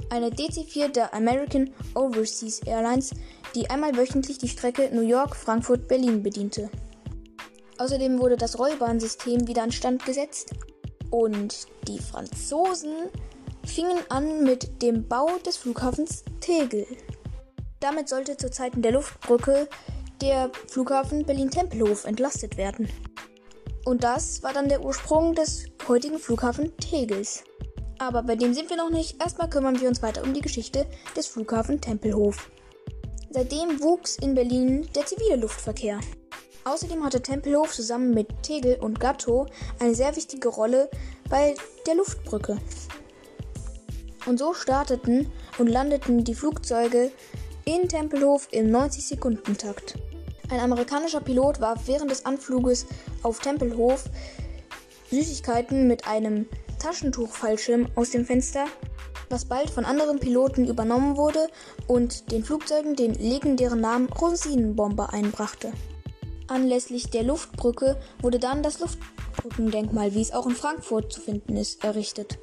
Eine 0.09 0.29
DC-4 0.29 0.87
der 0.89 1.13
American 1.13 1.69
Overseas 1.93 2.59
Airlines, 2.59 3.11
die 3.53 3.69
einmal 3.69 3.95
wöchentlich 3.95 4.39
die 4.39 4.47
Strecke 4.47 4.89
New 4.91 5.07
York, 5.07 5.35
Frankfurt, 5.35 5.87
Berlin 5.87 6.23
bediente. 6.23 6.69
Außerdem 7.77 8.19
wurde 8.19 8.35
das 8.35 8.57
Rollbahnsystem 8.57 9.47
wieder 9.47 9.63
instand 9.63 10.05
gesetzt 10.05 10.55
und 11.11 11.67
die 11.87 11.99
Franzosen 11.99 13.09
fingen 13.63 13.99
an 14.09 14.43
mit 14.43 14.81
dem 14.81 15.07
Bau 15.07 15.29
des 15.45 15.57
Flughafens 15.57 16.23
Tegel. 16.41 16.85
Damit 17.79 18.09
sollte 18.09 18.35
zu 18.35 18.49
Zeiten 18.49 18.81
der 18.81 18.93
Luftbrücke 18.93 19.67
der 20.21 20.51
Flughafen 20.67 21.25
Berlin-Tempelhof 21.25 22.05
entlastet 22.05 22.57
werden. 22.57 22.89
Und 23.85 24.03
das 24.03 24.43
war 24.43 24.53
dann 24.53 24.69
der 24.69 24.83
Ursprung 24.83 25.35
des 25.35 25.65
heutigen 25.87 26.19
Flughafen 26.19 26.75
Tegels. 26.77 27.43
Aber 27.99 28.23
bei 28.23 28.35
dem 28.35 28.53
sind 28.53 28.69
wir 28.69 28.77
noch 28.77 28.89
nicht. 28.89 29.21
Erstmal 29.21 29.49
kümmern 29.49 29.79
wir 29.79 29.89
uns 29.89 30.01
weiter 30.01 30.23
um 30.23 30.33
die 30.33 30.41
Geschichte 30.41 30.85
des 31.15 31.27
Flughafen 31.27 31.81
Tempelhof. 31.81 32.49
Seitdem 33.29 33.81
wuchs 33.81 34.15
in 34.15 34.33
Berlin 34.33 34.87
der 34.95 35.05
zivile 35.05 35.35
Luftverkehr. 35.35 35.99
Außerdem 36.63 37.03
hatte 37.03 37.21
Tempelhof 37.21 37.73
zusammen 37.73 38.13
mit 38.13 38.41
Tegel 38.41 38.77
und 38.79 38.99
Gatto 38.99 39.47
eine 39.79 39.93
sehr 39.93 40.15
wichtige 40.15 40.47
Rolle 40.47 40.89
bei 41.29 41.55
der 41.85 41.95
Luftbrücke. 41.95 42.57
Und 44.25 44.39
so 44.39 44.53
starteten 44.53 45.31
und 45.57 45.67
landeten 45.67 46.23
die 46.23 46.35
Flugzeuge 46.35 47.11
in 47.65 47.87
Tempelhof 47.87 48.47
im 48.51 48.71
90-Sekunden-Takt. 48.71 49.95
Ein 50.49 50.59
amerikanischer 50.59 51.21
Pilot 51.21 51.59
warf 51.59 51.81
während 51.85 52.11
des 52.11 52.25
Anfluges 52.25 52.85
auf 53.23 53.39
Tempelhof 53.39 54.05
Süßigkeiten 55.11 55.87
mit 55.87 56.07
einem 56.07 56.47
Taschentuchfallschirm 56.79 57.89
aus 57.95 58.09
dem 58.11 58.25
Fenster, 58.25 58.65
was 59.29 59.45
bald 59.45 59.69
von 59.69 59.85
anderen 59.85 60.19
Piloten 60.19 60.65
übernommen 60.65 61.17
wurde 61.17 61.47
und 61.87 62.31
den 62.31 62.43
Flugzeugen 62.43 62.95
den 62.95 63.13
legendären 63.13 63.81
Namen 63.81 64.07
Rosinenbomber 64.09 65.13
einbrachte. 65.13 65.71
Anlässlich 66.47 67.11
der 67.11 67.23
Luftbrücke 67.23 67.99
wurde 68.21 68.39
dann 68.39 68.63
das 68.63 68.79
Luftbrückendenkmal, 68.79 70.15
wie 70.15 70.21
es 70.21 70.33
auch 70.33 70.47
in 70.47 70.55
Frankfurt 70.55 71.13
zu 71.13 71.21
finden 71.21 71.57
ist, 71.57 71.83
errichtet. 71.83 72.39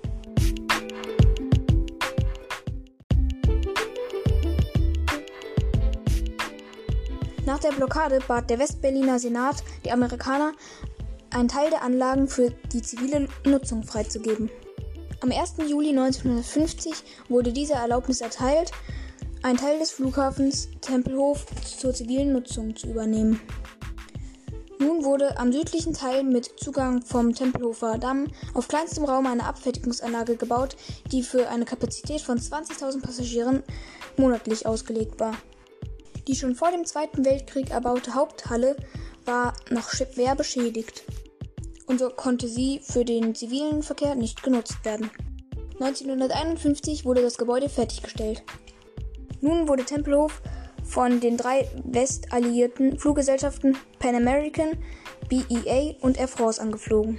Nach 7.47 7.59
der 7.61 7.71
Blockade 7.71 8.19
bat 8.27 8.51
der 8.51 8.59
Westberliner 8.59 9.19
Senat 9.19 9.63
die 9.85 9.93
Amerikaner, 9.93 10.53
einen 11.31 11.49
Teil 11.49 11.71
der 11.71 11.83
Anlagen 11.83 12.29
für 12.29 12.51
die 12.73 12.83
zivile 12.83 13.29
Nutzung 13.45 13.83
freizugeben. 13.83 14.51
Am 15.21 15.33
1. 15.33 15.55
Juli 15.69 15.91
1950 15.91 16.93
wurde 17.29 17.53
diese 17.53 17.75
Erlaubnis 17.75 18.21
erteilt, 18.21 18.71
einen 19.43 19.59
Teil 19.59 19.79
des 19.79 19.91
Flughafens 19.91 20.69
Tempelhof 20.81 21.47
zur 21.65 21.95
zivilen 21.95 22.33
Nutzung 22.33 22.77
zu 22.77 22.89
übernehmen. 22.89 23.41
Nun 24.79 25.05
wurde 25.05 25.39
am 25.39 25.53
südlichen 25.53 25.95
Teil 25.95 26.23
mit 26.23 26.51
Zugang 26.61 27.03
vom 27.03 27.35
Tempelhofer 27.35 27.97
Damm 27.97 28.27
auf 28.53 28.69
kleinstem 28.69 29.05
Raum 29.05 29.27
eine 29.27 29.45
Abfertigungsanlage 29.45 30.37
gebaut, 30.37 30.77
die 31.11 31.23
für 31.23 31.49
eine 31.49 31.65
Kapazität 31.65 32.21
von 32.21 32.39
20.000 32.39 33.03
Passagieren 33.03 33.63
monatlich 34.19 34.67
ausgelegt 34.67 35.19
war. 35.19 35.33
Die 36.29 36.37
schon 36.37 36.55
vor 36.55 36.73
dem 36.73 36.85
Zweiten 36.85 37.25
Weltkrieg 37.25 37.71
erbaute 37.71 38.15
Haupthalle 38.15 38.77
war 39.27 39.55
noch 39.71 39.91
schwer 39.91 40.35
beschädigt 40.35 41.05
und 41.87 41.99
so 41.99 42.11
konnte 42.11 42.49
sie 42.49 42.81
für 42.83 43.05
den 43.05 43.35
zivilen 43.35 43.83
Verkehr 43.83 44.15
nicht 44.15 44.43
genutzt 44.43 44.85
werden. 44.85 45.11
1951 45.81 47.05
wurde 47.05 47.23
das 47.23 47.39
Gebäude 47.39 47.69
fertiggestellt. 47.69 48.43
Nun 49.41 49.69
wurde 49.69 49.85
Tempelhof 49.85 50.41
von 50.85 51.21
den 51.21 51.37
drei 51.37 51.69
westalliierten 51.85 52.99
Fluggesellschaften 52.99 53.77
Pan 53.99 54.15
American, 54.15 54.79
BEA 55.29 55.95
und 56.01 56.19
Air 56.19 56.29
France 56.29 56.61
angeflogen. 56.61 57.19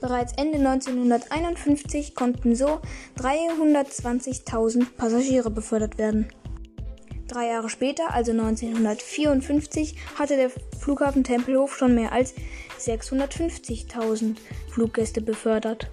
Bereits 0.00 0.32
Ende 0.36 0.58
1951 0.58 2.16
konnten 2.16 2.56
so 2.56 2.80
320.000 3.18 4.86
Passagiere 4.96 5.50
befördert 5.50 5.96
werden. 5.96 6.26
Drei 7.32 7.48
Jahre 7.48 7.70
später, 7.70 8.12
also 8.12 8.32
1954, 8.32 9.96
hatte 10.18 10.36
der 10.36 10.50
Flughafen 10.78 11.24
Tempelhof 11.24 11.74
schon 11.74 11.94
mehr 11.94 12.12
als 12.12 12.34
650.000 12.78 14.36
Fluggäste 14.68 15.22
befördert. 15.22 15.90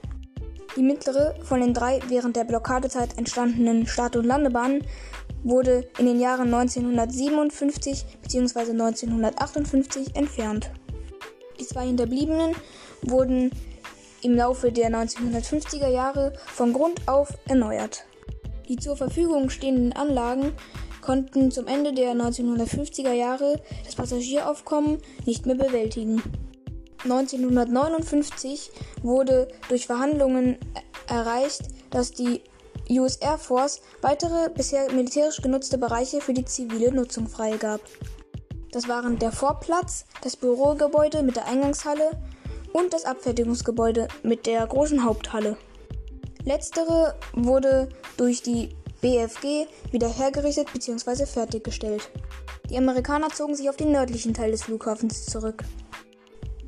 Die 0.75 0.81
mittlere 0.81 1.35
von 1.43 1.61
den 1.61 1.73
drei 1.73 2.01
während 2.09 2.35
der 2.35 2.43
Blockadezeit 2.43 3.17
entstandenen 3.17 3.87
Start- 3.87 4.17
und 4.17 4.25
Landebahnen 4.25 4.83
wurde 5.41 5.87
in 5.97 6.07
den 6.07 6.19
Jahren 6.19 6.53
1957 6.53 8.05
bzw. 8.21 8.71
1958 8.71 10.17
entfernt. 10.17 10.71
Die 11.57 11.65
zwei 11.65 11.85
hinterbliebenen 11.85 12.53
wurden 13.03 13.51
im 14.23 14.35
Laufe 14.35 14.73
der 14.73 14.89
1950er 14.89 15.87
Jahre 15.87 16.33
von 16.47 16.73
Grund 16.73 17.07
auf 17.07 17.29
erneuert. 17.47 18.03
Die 18.67 18.75
zur 18.75 18.97
Verfügung 18.97 19.49
stehenden 19.49 19.93
Anlagen 19.93 20.51
konnten 21.09 21.49
zum 21.49 21.65
Ende 21.65 21.91
der 21.91 22.13
1950er 22.13 23.13
Jahre 23.13 23.59
das 23.83 23.95
Passagieraufkommen 23.95 24.99
nicht 25.25 25.47
mehr 25.47 25.55
bewältigen. 25.55 26.21
1959 27.03 28.69
wurde 29.01 29.47
durch 29.69 29.87
Verhandlungen 29.87 30.59
erreicht, 31.07 31.63
dass 31.89 32.11
die 32.11 32.43
US 32.91 33.15
Air 33.15 33.39
Force 33.39 33.81
weitere 34.03 34.51
bisher 34.51 34.91
militärisch 34.91 35.41
genutzte 35.41 35.79
Bereiche 35.79 36.21
für 36.21 36.35
die 36.35 36.45
zivile 36.45 36.91
Nutzung 36.91 37.27
freigab. 37.27 37.81
Das 38.71 38.87
waren 38.87 39.17
der 39.17 39.31
Vorplatz, 39.31 40.05
das 40.21 40.35
Bürogebäude 40.35 41.23
mit 41.23 41.37
der 41.37 41.47
Eingangshalle 41.47 42.11
und 42.71 42.93
das 42.93 43.05
Abfertigungsgebäude 43.05 44.09
mit 44.21 44.45
der 44.45 44.67
großen 44.67 45.03
Haupthalle. 45.03 45.57
Letztere 46.45 47.15
wurde 47.33 47.89
durch 48.15 48.43
die 48.43 48.75
BFG 49.01 49.67
wieder 49.91 50.09
hergerichtet 50.09 50.71
bzw. 50.73 51.25
fertiggestellt. 51.25 52.09
Die 52.69 52.77
Amerikaner 52.77 53.29
zogen 53.29 53.55
sich 53.55 53.69
auf 53.69 53.77
den 53.77 53.91
nördlichen 53.91 54.33
Teil 54.33 54.51
des 54.51 54.63
Flughafens 54.63 55.25
zurück. 55.25 55.63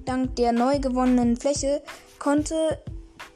Dank 0.06 0.36
der 0.36 0.52
neu 0.52 0.80
gewonnenen 0.80 1.38
Fläche 1.38 1.82
konnte 2.20 2.80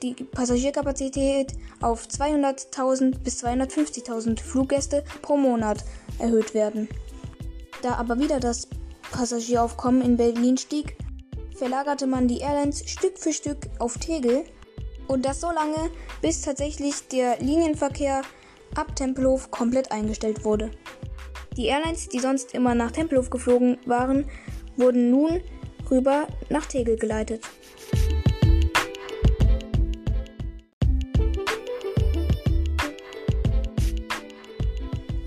die 0.01 0.13
Passagierkapazität 0.13 1.53
auf 1.81 2.07
200.000 2.07 3.19
bis 3.19 3.43
250.000 3.43 4.41
Fluggäste 4.41 5.03
pro 5.21 5.37
Monat 5.37 5.83
erhöht 6.19 6.53
werden. 6.53 6.89
Da 7.81 7.95
aber 7.95 8.19
wieder 8.19 8.39
das 8.39 8.67
Passagieraufkommen 9.11 10.01
in 10.01 10.17
Berlin 10.17 10.57
stieg, 10.57 10.97
verlagerte 11.55 12.07
man 12.07 12.27
die 12.27 12.39
Airlines 12.39 12.89
Stück 12.89 13.17
für 13.17 13.33
Stück 13.33 13.69
auf 13.79 13.97
Tegel 13.97 14.43
und 15.07 15.25
das 15.25 15.41
so 15.41 15.51
lange, 15.51 15.91
bis 16.21 16.41
tatsächlich 16.41 17.07
der 17.09 17.39
Linienverkehr 17.39 18.23
ab 18.74 18.95
Tempelhof 18.95 19.51
komplett 19.51 19.91
eingestellt 19.91 20.43
wurde. 20.43 20.72
Die 21.57 21.67
Airlines, 21.67 22.10
die 22.10 22.19
sonst 22.19 22.53
immer 22.53 22.75
nach 22.75 22.91
Tempelhof 22.91 23.29
geflogen 23.29 23.77
waren, 23.86 24.25
wurden 24.75 25.10
nun 25.10 25.41
rüber 25.89 26.27
nach 26.50 26.65
Tegel 26.65 26.98
geleitet. 26.98 27.43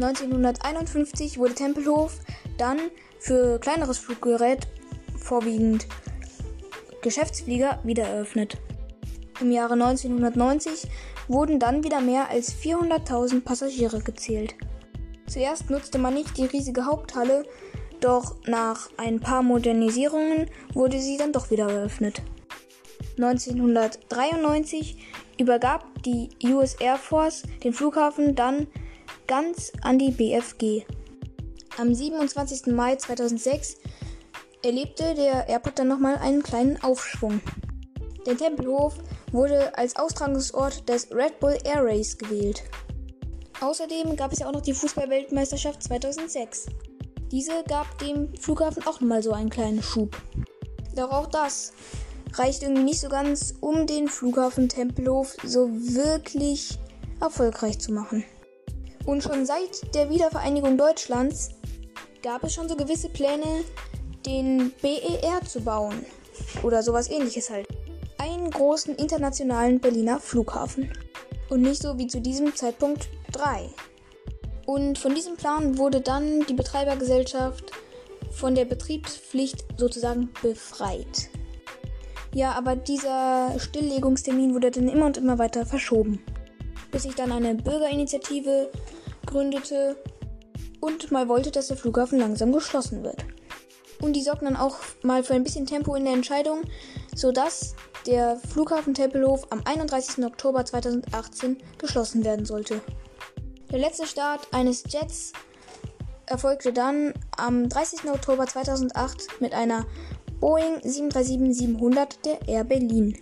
(1951) 0.01 1.39
wurde 1.39 1.55
Tempelhof 1.55 2.21
dann 2.57 2.79
für 3.19 3.59
kleineres 3.59 3.99
Fluggerät, 3.99 4.69
vorwiegend 5.17 5.87
Geschäftsflieger, 7.03 7.81
wieder 7.85 8.05
eröffnet. 8.05 8.59
Im 9.41 9.51
Jahre 9.51 9.75
1990 9.75 10.89
wurden 11.29 11.59
dann 11.59 11.85
wieder 11.85 12.01
mehr 12.01 12.29
als 12.31 12.55
400.000 12.55 13.43
Passagiere 13.43 14.01
gezählt. 14.01 14.55
Zuerst 15.27 15.71
nutzte 15.71 15.99
man 15.99 16.15
nicht 16.15 16.37
die 16.39 16.47
riesige 16.47 16.87
Haupthalle, 16.87 17.45
doch 18.01 18.37
nach 18.47 18.91
ein 18.97 19.21
paar 19.21 19.43
Modernisierungen 19.43 20.47
wurde 20.73 21.01
sie 21.01 21.17
dann 21.17 21.33
doch 21.33 21.51
wieder 21.51 21.69
eröffnet. 21.69 22.23
1993 23.19 24.97
übergab 25.39 25.85
die 26.05 26.31
US 26.45 26.75
Air 26.75 26.97
Force 26.97 27.43
den 27.63 27.73
Flughafen 27.73 28.35
dann 28.35 28.67
ganz 29.27 29.73
an 29.83 29.99
die 29.99 30.13
BFG. 30.13 30.85
Am 31.77 31.95
27. 31.95 32.75
Mai 32.75 32.97
2006 32.97 33.77
erlebte 34.65 35.15
der 35.15 35.49
Airport 35.49 35.79
dann 35.79 35.89
nochmal 35.89 36.17
einen 36.17 36.43
kleinen 36.43 36.83
Aufschwung. 36.83 37.41
Der 38.27 38.37
Tempelhof 38.37 38.95
wurde 39.33 39.77
als 39.77 39.97
Austragungsort 39.97 40.89
des 40.89 41.11
Red 41.13 41.39
Bull 41.41 41.59
Air 41.65 41.85
Race 41.85 42.17
gewählt. 42.17 42.63
Außerdem 43.61 44.17
gab 44.17 44.33
es 44.33 44.39
ja 44.39 44.49
auch 44.49 44.53
noch 44.53 44.63
die 44.63 44.75
Fußballweltmeisterschaft 44.75 45.83
2006. 45.83 46.67
Diese 47.31 47.65
gab 47.69 47.99
dem 47.99 48.35
Flughafen 48.37 48.83
auch 48.85 49.01
nochmal 49.01 49.23
so 49.23 49.33
einen 49.33 49.51
kleinen 49.51 49.83
Schub. 49.83 50.17
Doch 50.95 51.11
auch 51.11 51.27
das 51.27 51.73
reicht 52.35 52.63
irgendwie 52.63 52.85
nicht 52.85 53.01
so 53.01 53.09
ganz, 53.09 53.55
um 53.61 53.87
den 53.87 54.09
Flughafen 54.09 54.69
Tempelhof 54.69 55.37
so 55.45 55.69
wirklich 55.71 56.79
erfolgreich 57.21 57.79
zu 57.79 57.93
machen. 57.93 58.25
Und 59.07 59.23
schon 59.23 59.47
seit 59.47 59.95
der 59.95 60.11
Wiedervereinigung 60.11 60.77
Deutschlands 60.77 61.51
gab 62.23 62.45
es 62.45 62.55
schon 62.55 62.69
so 62.69 62.77
gewisse 62.77 63.09
Pläne, 63.09 63.65
den 64.27 64.73
BER 64.83 65.41
zu 65.47 65.61
bauen. 65.61 66.05
Oder 66.63 66.83
sowas 66.83 67.11
ähnliches 67.11 67.51
halt. 67.51 67.67
Einen 68.29 68.51
großen 68.51 68.95
internationalen 68.97 69.81
Berliner 69.81 70.21
Flughafen. 70.21 70.93
Und 71.49 71.63
nicht 71.63 71.81
so 71.81 71.97
wie 71.97 72.09
zu 72.09 72.21
diesem 72.21 72.55
Zeitpunkt 72.55 73.09
drei. 73.33 73.71
Und 74.67 74.99
von 74.99 75.15
diesem 75.15 75.37
Plan 75.37 75.79
wurde 75.79 76.03
dann 76.03 76.45
die 76.47 76.53
Betreibergesellschaft 76.53 77.73
von 78.31 78.55
der 78.55 78.67
Betriebspflicht 78.67 79.65
sozusagen 79.79 80.29
befreit. 80.43 81.31
Ja, 82.35 82.53
aber 82.53 82.77
dieser 82.77 83.59
Stilllegungstermin 83.59 84.53
wurde 84.53 84.73
dann 84.73 84.89
immer 84.89 85.07
und 85.07 85.17
immer 85.17 85.39
weiter 85.39 85.65
verschoben. 85.65 86.23
Bis 86.91 87.05
sich 87.05 87.15
dann 87.15 87.33
eine 87.33 87.55
Bürgerinitiative 87.55 88.71
gründete 89.25 89.97
und 90.81 91.11
mal 91.11 91.29
wollte, 91.29 91.51
dass 91.51 91.69
der 91.69 91.79
Flughafen 91.79 92.19
langsam 92.19 92.53
geschlossen 92.53 93.03
wird. 93.05 93.25
Und 94.03 94.15
die 94.15 94.23
sorgten 94.23 94.45
dann 94.45 94.57
auch 94.57 94.77
mal 95.03 95.25
für 95.25 95.33
ein 95.33 95.45
bisschen 95.45 95.65
Tempo 95.65 95.95
in 95.95 96.05
der 96.05 96.13
Entscheidung, 96.13 96.61
sodass 97.17 97.75
der 98.07 98.37
Flughafen 98.37 98.95
Tempelhof 98.95 99.47
am 99.51 99.63
31. 99.65 100.25
Oktober 100.25 100.65
2018 100.65 101.59
geschlossen 101.79 102.25
werden 102.25 102.45
sollte. 102.45 102.81
Der 103.71 103.79
letzte 103.79 104.07
Start 104.07 104.49
eines 104.53 104.85
Jets 104.89 105.33
erfolgte 106.27 106.73
dann 106.73 107.15
am 107.37 107.69
30. 107.69 108.11
Oktober 108.11 108.47
2008 108.47 109.41
mit 109.41 109.53
einer 109.53 109.87
Boeing 110.41 110.79
737-700 110.79 112.23
der 112.25 112.49
Air 112.49 112.65
Berlin. 112.65 113.19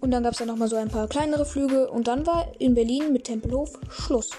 Und 0.00 0.12
dann 0.12 0.22
gab 0.22 0.32
es 0.32 0.38
dann 0.38 0.48
nochmal 0.48 0.68
so 0.68 0.76
ein 0.76 0.88
paar 0.88 1.08
kleinere 1.08 1.44
Flüge 1.44 1.90
und 1.90 2.08
dann 2.08 2.26
war 2.26 2.52
in 2.58 2.74
Berlin 2.74 3.12
mit 3.12 3.24
Tempelhof 3.24 3.78
Schluss. 3.90 4.30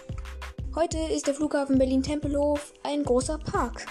Heute 0.76 0.98
ist 0.98 1.28
der 1.28 1.34
Flughafen 1.34 1.78
Berlin-Tempelhof 1.78 2.74
ein 2.84 3.04
großer 3.04 3.38
Park. 3.38 3.86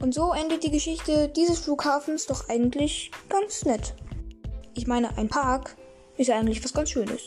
Und 0.00 0.12
so 0.12 0.32
endet 0.32 0.64
die 0.64 0.70
Geschichte 0.70 1.28
dieses 1.28 1.60
Flughafens 1.60 2.26
doch 2.26 2.48
eigentlich 2.48 3.12
ganz 3.28 3.64
nett. 3.64 3.94
Ich 4.74 4.86
meine, 4.86 5.16
ein 5.18 5.28
Park 5.28 5.76
ist 6.16 6.28
ja 6.28 6.38
eigentlich 6.38 6.64
was 6.64 6.72
ganz 6.72 6.90
Schönes. 6.90 7.20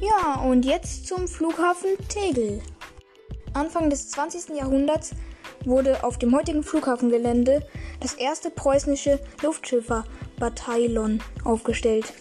Ja, 0.00 0.42
und 0.42 0.64
jetzt 0.64 1.08
zum 1.08 1.26
Flughafen 1.26 1.90
Tegel. 2.08 2.60
Anfang 3.52 3.90
des 3.90 4.10
20. 4.10 4.56
Jahrhunderts 4.56 5.10
wurde 5.64 6.04
auf 6.04 6.18
dem 6.18 6.34
heutigen 6.36 6.62
Flughafengelände 6.62 7.66
das 8.00 8.14
erste 8.14 8.50
preußische 8.50 9.18
Luftschifferbataillon 9.42 11.20
aufgestellt. 11.44 12.12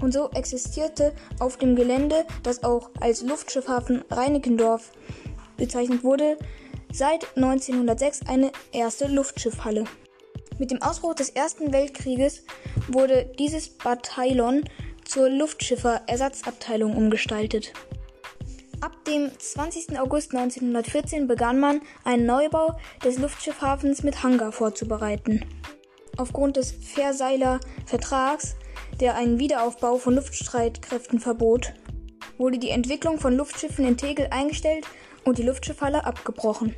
Und 0.00 0.12
so 0.12 0.30
existierte 0.30 1.12
auf 1.40 1.56
dem 1.56 1.74
Gelände, 1.74 2.26
das 2.42 2.62
auch 2.62 2.90
als 3.00 3.22
Luftschiffhafen 3.22 4.04
Reinickendorf 4.10 4.92
bezeichnet 5.56 6.04
wurde, 6.04 6.36
seit 6.92 7.26
1906 7.36 8.20
eine 8.28 8.52
erste 8.72 9.06
Luftschiffhalle. 9.06 9.84
Mit 10.58 10.70
dem 10.70 10.80
Ausbruch 10.82 11.14
des 11.14 11.30
Ersten 11.30 11.72
Weltkrieges 11.72 12.44
wurde 12.88 13.32
dieses 13.38 13.68
Bataillon 13.68 14.64
zur 15.04 15.28
Luftschiffer-Ersatzabteilung 15.28 16.96
umgestaltet. 16.96 17.72
Ab 18.80 18.92
dem 19.06 19.30
20. 19.36 19.98
August 19.98 20.34
1914 20.34 21.26
begann 21.26 21.58
man, 21.58 21.80
einen 22.04 22.26
Neubau 22.26 22.78
des 23.04 23.18
Luftschiffhafens 23.18 24.02
mit 24.02 24.22
Hangar 24.22 24.52
vorzubereiten. 24.52 25.44
Aufgrund 26.16 26.56
des 26.56 26.70
Versailler 26.70 27.60
Vertrags, 27.86 28.54
der 29.00 29.16
einen 29.16 29.38
Wiederaufbau 29.38 29.96
von 29.96 30.14
Luftstreitkräften 30.14 31.18
verbot, 31.18 31.72
wurde 32.38 32.58
die 32.58 32.70
Entwicklung 32.70 33.18
von 33.18 33.36
Luftschiffen 33.36 33.86
in 33.86 33.96
Tegel 33.96 34.28
eingestellt 34.30 34.86
und 35.24 35.38
die 35.38 35.42
Luftschiffhalle 35.42 36.04
abgebrochen. 36.04 36.74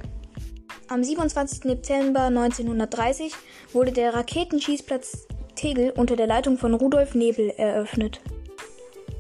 Am 0.88 1.02
27. 1.02 1.60
Dezember 1.62 2.24
1930 2.24 3.32
wurde 3.72 3.92
der 3.92 4.14
Raketenschießplatz 4.14 5.26
Tegel 5.56 5.90
unter 5.90 6.16
der 6.16 6.26
Leitung 6.26 6.58
von 6.58 6.74
Rudolf 6.74 7.14
Nebel 7.14 7.50
eröffnet. 7.50 8.20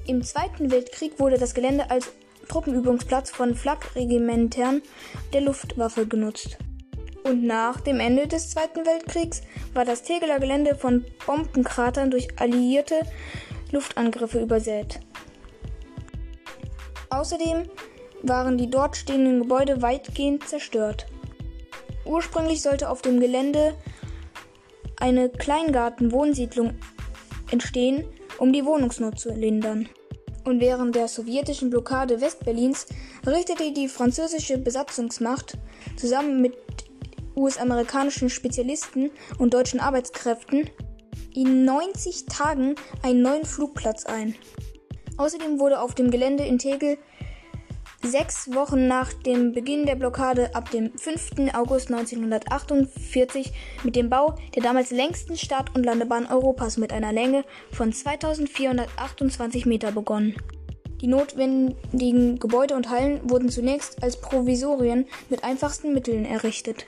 Im 0.06 0.22
Zweiten 0.22 0.70
Weltkrieg 0.70 1.18
wurde 1.18 1.38
das 1.38 1.54
Gelände 1.54 1.90
als 1.90 2.12
Truppenübungsplatz 2.48 3.30
von 3.30 3.54
Flakregimentern 3.54 4.82
der 5.32 5.40
Luftwaffe 5.40 6.06
genutzt. 6.06 6.58
Und 7.24 7.44
nach 7.44 7.80
dem 7.80 7.98
Ende 7.98 8.28
des 8.28 8.50
Zweiten 8.50 8.86
Weltkriegs 8.86 9.42
war 9.74 9.84
das 9.84 10.04
Tegeler 10.04 10.38
Gelände 10.38 10.76
von 10.76 11.04
Bombenkratern 11.26 12.12
durch 12.12 12.28
alliierte 12.38 13.00
Luftangriffe 13.72 14.40
übersät. 14.40 15.00
Außerdem 17.10 17.68
waren 18.22 18.58
die 18.58 18.70
dort 18.70 18.96
stehenden 18.96 19.40
Gebäude 19.40 19.82
weitgehend 19.82 20.48
zerstört. 20.48 21.06
Ursprünglich 22.04 22.62
sollte 22.62 22.88
auf 22.88 23.02
dem 23.02 23.20
Gelände 23.20 23.74
eine 24.98 25.28
Kleingarten-Wohnsiedlung 25.28 26.74
entstehen, 27.50 28.04
um 28.38 28.52
die 28.52 28.64
Wohnungsnot 28.64 29.18
zu 29.18 29.32
lindern. 29.32 29.88
Und 30.44 30.60
während 30.60 30.94
der 30.94 31.08
sowjetischen 31.08 31.70
Blockade 31.70 32.20
Westberlins 32.20 32.86
richtete 33.26 33.72
die 33.72 33.88
französische 33.88 34.58
Besatzungsmacht 34.58 35.58
zusammen 35.96 36.40
mit 36.40 36.54
US-amerikanischen 37.34 38.30
Spezialisten 38.30 39.10
und 39.38 39.52
deutschen 39.52 39.80
Arbeitskräften 39.80 40.70
in 41.34 41.64
90 41.64 42.26
Tagen 42.26 42.76
einen 43.02 43.22
neuen 43.22 43.44
Flugplatz 43.44 44.06
ein. 44.06 44.34
Außerdem 45.18 45.58
wurde 45.58 45.80
auf 45.80 45.94
dem 45.94 46.10
Gelände 46.10 46.44
in 46.44 46.58
Tegel 46.58 46.96
Sechs 48.06 48.54
Wochen 48.54 48.86
nach 48.86 49.12
dem 49.12 49.52
Beginn 49.52 49.84
der 49.84 49.96
Blockade 49.96 50.54
ab 50.54 50.70
dem 50.70 50.96
5. 50.96 51.52
August 51.54 51.90
1948 51.90 53.52
mit 53.82 53.96
dem 53.96 54.08
Bau 54.08 54.36
der 54.54 54.62
damals 54.62 54.92
längsten 54.92 55.36
Start- 55.36 55.74
und 55.74 55.84
Landebahn 55.84 56.26
Europas 56.26 56.76
mit 56.76 56.92
einer 56.92 57.12
Länge 57.12 57.44
von 57.72 57.92
2428 57.92 59.66
Meter 59.66 59.90
begonnen. 59.90 60.36
Die 61.00 61.08
notwendigen 61.08 62.38
Gebäude 62.38 62.76
und 62.76 62.90
Hallen 62.90 63.28
wurden 63.28 63.48
zunächst 63.48 64.00
als 64.04 64.20
Provisorien 64.20 65.06
mit 65.28 65.42
einfachsten 65.42 65.92
Mitteln 65.92 66.26
errichtet. 66.26 66.86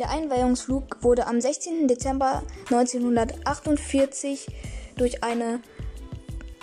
Der 0.00 0.10
Einweihungsflug 0.10 1.04
wurde 1.04 1.28
am 1.28 1.40
16. 1.40 1.86
Dezember 1.86 2.42
1948 2.72 4.48
durch 4.96 5.22
eine 5.22 5.60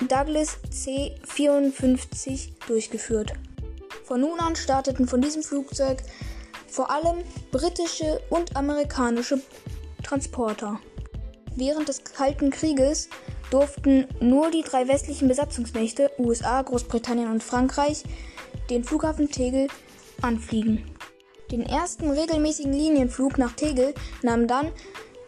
Douglas 0.09 0.57
C-54 0.69 2.49
durchgeführt. 2.67 3.31
Von 4.11 4.19
nun 4.19 4.41
an 4.41 4.57
starteten 4.57 5.07
von 5.07 5.21
diesem 5.21 5.41
Flugzeug 5.41 6.03
vor 6.67 6.91
allem 6.91 7.23
britische 7.49 8.19
und 8.29 8.57
amerikanische 8.57 9.39
Transporter. 10.03 10.81
Während 11.55 11.87
des 11.87 12.03
Kalten 12.03 12.49
Krieges 12.49 13.07
durften 13.51 14.09
nur 14.19 14.51
die 14.51 14.63
drei 14.63 14.89
westlichen 14.89 15.29
Besatzungsmächte 15.29 16.11
USA, 16.19 16.61
Großbritannien 16.61 17.31
und 17.31 17.41
Frankreich 17.41 18.03
den 18.69 18.83
Flughafen 18.83 19.31
Tegel 19.31 19.69
anfliegen. 20.21 20.93
Den 21.49 21.61
ersten 21.61 22.11
regelmäßigen 22.11 22.73
Linienflug 22.73 23.37
nach 23.37 23.53
Tegel 23.53 23.93
nahm 24.23 24.45
dann 24.45 24.73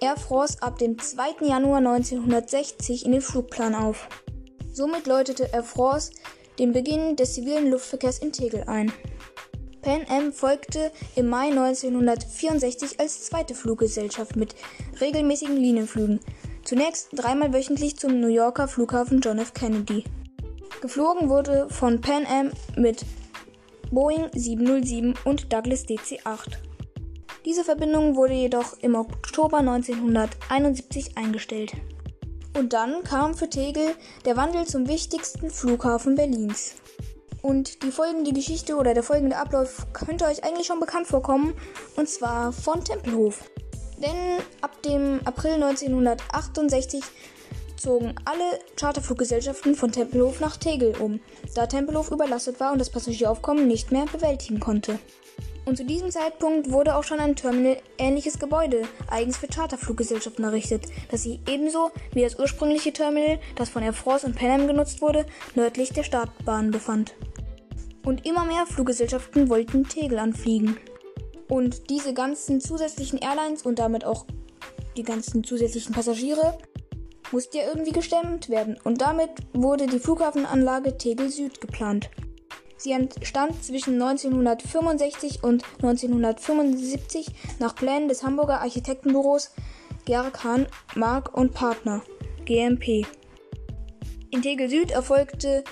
Air 0.02 0.18
France 0.18 0.62
ab 0.62 0.78
dem 0.78 1.00
2. 1.00 1.46
Januar 1.48 1.78
1960 1.78 3.06
in 3.06 3.14
den 3.14 3.22
Flugplan 3.22 3.76
auf. 3.76 4.10
Somit 4.74 5.08
läutete 5.08 5.52
Air 5.54 5.64
France 5.64 6.12
den 6.60 6.74
Beginn 6.74 7.16
des 7.16 7.34
zivilen 7.34 7.70
Luftverkehrs 7.70 8.20
in 8.20 8.32
Tegel 8.32 8.64
ein. 8.68 8.92
Pan 9.82 10.06
Am 10.08 10.32
folgte 10.32 10.92
im 11.16 11.28
Mai 11.28 11.50
1964 11.50 13.00
als 13.00 13.26
zweite 13.26 13.54
Fluggesellschaft 13.54 14.36
mit 14.36 14.56
regelmäßigen 15.02 15.58
Linienflügen, 15.58 16.22
zunächst 16.64 17.10
dreimal 17.14 17.54
wöchentlich 17.54 17.98
zum 17.98 18.22
New 18.22 18.28
Yorker 18.28 18.68
Flughafen 18.68 19.20
John 19.20 19.40
F. 19.40 19.54
Kennedy. 19.54 20.06
Geflogen 20.82 21.30
wurde 21.30 21.68
von 21.70 22.00
Pan 22.00 22.26
Am 22.26 22.52
mit 22.78 23.06
Boeing 23.92 24.30
707 24.34 25.16
und 25.26 25.52
Douglas 25.52 25.86
DC-8. 25.86 26.58
Diese 27.46 27.66
Verbindung 27.66 28.16
wurde 28.16 28.34
jedoch 28.34 28.78
im 28.82 28.96
Oktober 28.96 29.58
1971 29.58 31.18
eingestellt. 31.18 31.74
Und 32.56 32.74
dann 32.74 33.04
kam 33.04 33.34
für 33.34 33.50
Tegel 33.50 33.96
der 34.26 34.38
Wandel 34.38 34.66
zum 34.66 34.88
wichtigsten 34.88 35.50
Flughafen 35.50 36.16
Berlins. 36.16 36.76
Und 37.42 37.84
die 37.84 37.92
folgende 37.92 38.32
Geschichte 38.32 38.76
oder 38.76 38.94
der 38.94 39.04
folgende 39.04 39.38
Ablauf 39.38 39.88
könnte 39.92 40.26
euch 40.26 40.44
eigentlich 40.44 40.68
schon 40.68 40.80
bekannt 40.80 41.08
vorkommen, 41.08 41.54
und 41.98 42.08
zwar 42.08 42.54
von 42.54 42.84
Tempelhof. 42.84 43.44
Denn 43.98 44.40
ab 44.62 44.82
dem 44.84 45.20
April 45.26 45.56
1968 45.56 47.04
zogen 47.84 48.16
alle 48.24 48.60
Charterfluggesellschaften 48.78 49.76
von 49.76 49.92
Tempelhof 49.92 50.40
nach 50.40 50.56
Tegel 50.56 50.96
um, 51.00 51.20
da 51.54 51.68
Tempelhof 51.68 52.12
überlastet 52.12 52.60
war 52.60 52.72
und 52.72 52.80
das 52.80 52.90
Passagieraufkommen 52.90 53.68
nicht 53.68 53.92
mehr 53.92 54.06
bewältigen 54.06 54.62
konnte. 54.62 54.98
Und 55.66 55.78
zu 55.78 55.86
diesem 55.86 56.10
Zeitpunkt 56.10 56.72
wurde 56.72 56.96
auch 56.96 57.04
schon 57.04 57.20
ein 57.20 57.36
Terminal-ähnliches 57.36 58.40
Gebäude 58.40 58.84
eigens 59.10 59.38
für 59.38 59.48
Charterfluggesellschaften 59.48 60.44
errichtet, 60.44 60.86
das 61.12 61.24
sich 61.24 61.40
ebenso 61.48 61.92
wie 62.14 62.22
das 62.22 62.40
ursprüngliche 62.40 62.94
Terminal, 62.94 63.40
das 63.56 63.70
von 63.70 63.84
Air 63.84 63.94
France 63.94 64.26
und 64.26 64.36
Pan 64.36 64.62
Am 64.62 64.68
genutzt 64.68 65.02
wurde, 65.02 65.26
nördlich 65.56 65.92
der 65.92 66.04
Startbahn 66.04 66.72
befand. 66.72 67.14
Und 68.06 68.26
immer 68.26 68.46
mehr 68.46 68.66
Fluggesellschaften 68.66 69.50
wollten 69.50 69.88
Tegel 69.88 70.20
anfliegen. 70.20 70.78
Und 71.48 71.90
diese 71.90 72.14
ganzen 72.14 72.60
zusätzlichen 72.60 73.20
Airlines 73.20 73.64
und 73.64 73.80
damit 73.80 74.04
auch 74.06 74.26
die 74.98 75.04
ganzen 75.04 75.44
zusätzlichen 75.44 75.94
Passagiere 75.94 76.58
musste 77.34 77.58
ja 77.58 77.66
irgendwie 77.66 77.92
gestemmt 77.92 78.48
werden 78.50 78.78
und 78.84 79.02
damit 79.02 79.32
wurde 79.54 79.88
die 79.88 80.00
Flughafenanlage 80.00 80.98
Tegel 80.98 81.30
Süd 81.30 81.60
geplant. 81.60 82.10
Sie 82.78 82.92
entstand 82.92 83.64
zwischen 83.64 84.00
1965 84.00 85.44
und 85.44 85.64
1975 85.82 87.28
nach 87.60 87.76
Plänen 87.76 88.08
des 88.08 88.24
Hamburger 88.24 88.62
Architektenbüros 88.62 89.52
Gerg 90.06 90.44
Hahn, 90.44 90.68
Mark 90.96 91.36
und 91.36 91.54
Partner 91.54 92.04
GmbH. 92.46 93.08
In 94.30 94.42
Tegel 94.42 94.70
Süd 94.70 94.92
erfolgte 94.92 95.64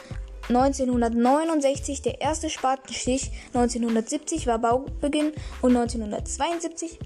1969 0.50 2.02
der 2.02 2.22
erste 2.22 2.50
Spatenstich, 2.50 3.32
1970 3.54 4.48
war 4.48 4.58
Baubeginn 4.58 5.34
und 5.62 5.76
1972 5.76 6.98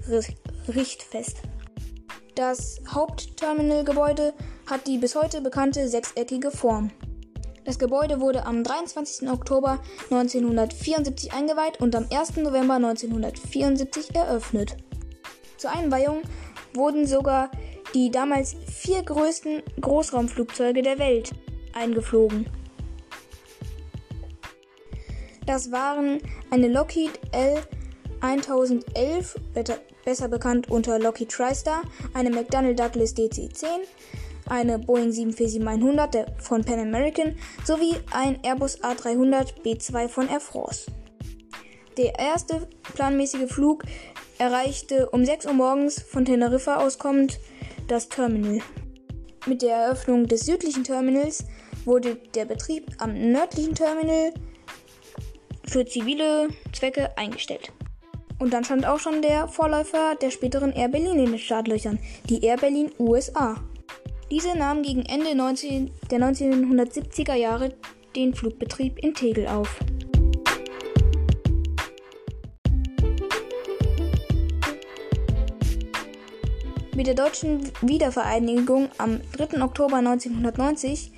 Richtfest. 0.68 1.42
Das 2.36 2.82
Hauptterminalgebäude 2.86 4.34
hat 4.66 4.86
die 4.86 4.98
bis 4.98 5.14
heute 5.16 5.40
bekannte 5.40 5.88
sechseckige 5.88 6.50
Form. 6.50 6.90
Das 7.64 7.78
Gebäude 7.78 8.20
wurde 8.20 8.44
am 8.44 8.62
23. 8.62 9.30
Oktober 9.30 9.78
1974 10.10 11.32
eingeweiht 11.32 11.80
und 11.80 11.96
am 11.96 12.06
1. 12.10 12.36
November 12.36 12.74
1974 12.74 14.14
eröffnet. 14.14 14.76
Zur 15.56 15.70
Einweihung 15.70 16.20
wurden 16.74 17.06
sogar 17.06 17.50
die 17.94 18.10
damals 18.10 18.54
vier 18.70 19.02
größten 19.02 19.62
Großraumflugzeuge 19.80 20.82
der 20.82 20.98
Welt 20.98 21.30
eingeflogen. 21.72 22.50
Das 25.46 25.72
waren 25.72 26.20
eine 26.50 26.68
Lockheed 26.68 27.18
L 27.32 27.62
1011, 28.20 29.36
besser 30.06 30.28
bekannt 30.28 30.70
unter 30.70 30.98
Lockheed 30.98 31.28
TriStar, 31.28 31.82
eine 32.14 32.30
McDonnell 32.30 32.74
Douglas 32.74 33.14
DC-10, 33.14 33.66
eine 34.48 34.78
Boeing 34.78 35.10
747-100 35.10 36.40
von 36.40 36.64
Pan 36.64 36.78
American 36.78 37.36
sowie 37.64 37.96
ein 38.12 38.42
Airbus 38.42 38.80
A300 38.82 39.62
B2 39.62 40.08
von 40.08 40.28
Air 40.28 40.40
France. 40.40 40.90
Der 41.98 42.18
erste 42.18 42.68
planmäßige 42.94 43.50
Flug 43.50 43.82
erreichte 44.38 45.10
um 45.10 45.24
6 45.24 45.46
Uhr 45.46 45.54
morgens 45.54 46.00
von 46.00 46.24
Teneriffa 46.24 46.76
aus 46.76 46.98
kommend 46.98 47.40
das 47.88 48.08
Terminal. 48.08 48.60
Mit 49.46 49.62
der 49.62 49.76
Eröffnung 49.76 50.26
des 50.26 50.46
südlichen 50.46 50.84
Terminals 50.84 51.44
wurde 51.84 52.16
der 52.34 52.44
Betrieb 52.44 52.92
am 52.98 53.32
nördlichen 53.32 53.74
Terminal 53.74 54.32
für 55.64 55.84
zivile 55.84 56.48
Zwecke 56.72 57.16
eingestellt. 57.16 57.72
Und 58.38 58.52
dann 58.52 58.64
stand 58.64 58.86
auch 58.86 58.98
schon 58.98 59.22
der 59.22 59.48
Vorläufer 59.48 60.14
der 60.20 60.30
späteren 60.30 60.72
Air 60.72 60.88
Berlin 60.88 61.18
in 61.18 61.30
den 61.32 61.38
Startlöchern, 61.38 61.98
die 62.28 62.44
Air 62.44 62.58
Berlin 62.58 62.90
USA. 62.98 63.56
Diese 64.30 64.56
nahm 64.56 64.82
gegen 64.82 65.06
Ende 65.06 65.34
19, 65.34 65.90
der 66.10 66.18
1970er 66.18 67.34
Jahre 67.34 67.74
den 68.14 68.34
Flugbetrieb 68.34 68.98
in 68.98 69.14
Tegel 69.14 69.46
auf. 69.46 69.78
Mit 76.94 77.06
der 77.06 77.14
deutschen 77.14 77.60
Wiedervereinigung 77.82 78.88
am 78.96 79.20
3. 79.36 79.62
Oktober 79.62 79.96
1990 79.96 81.12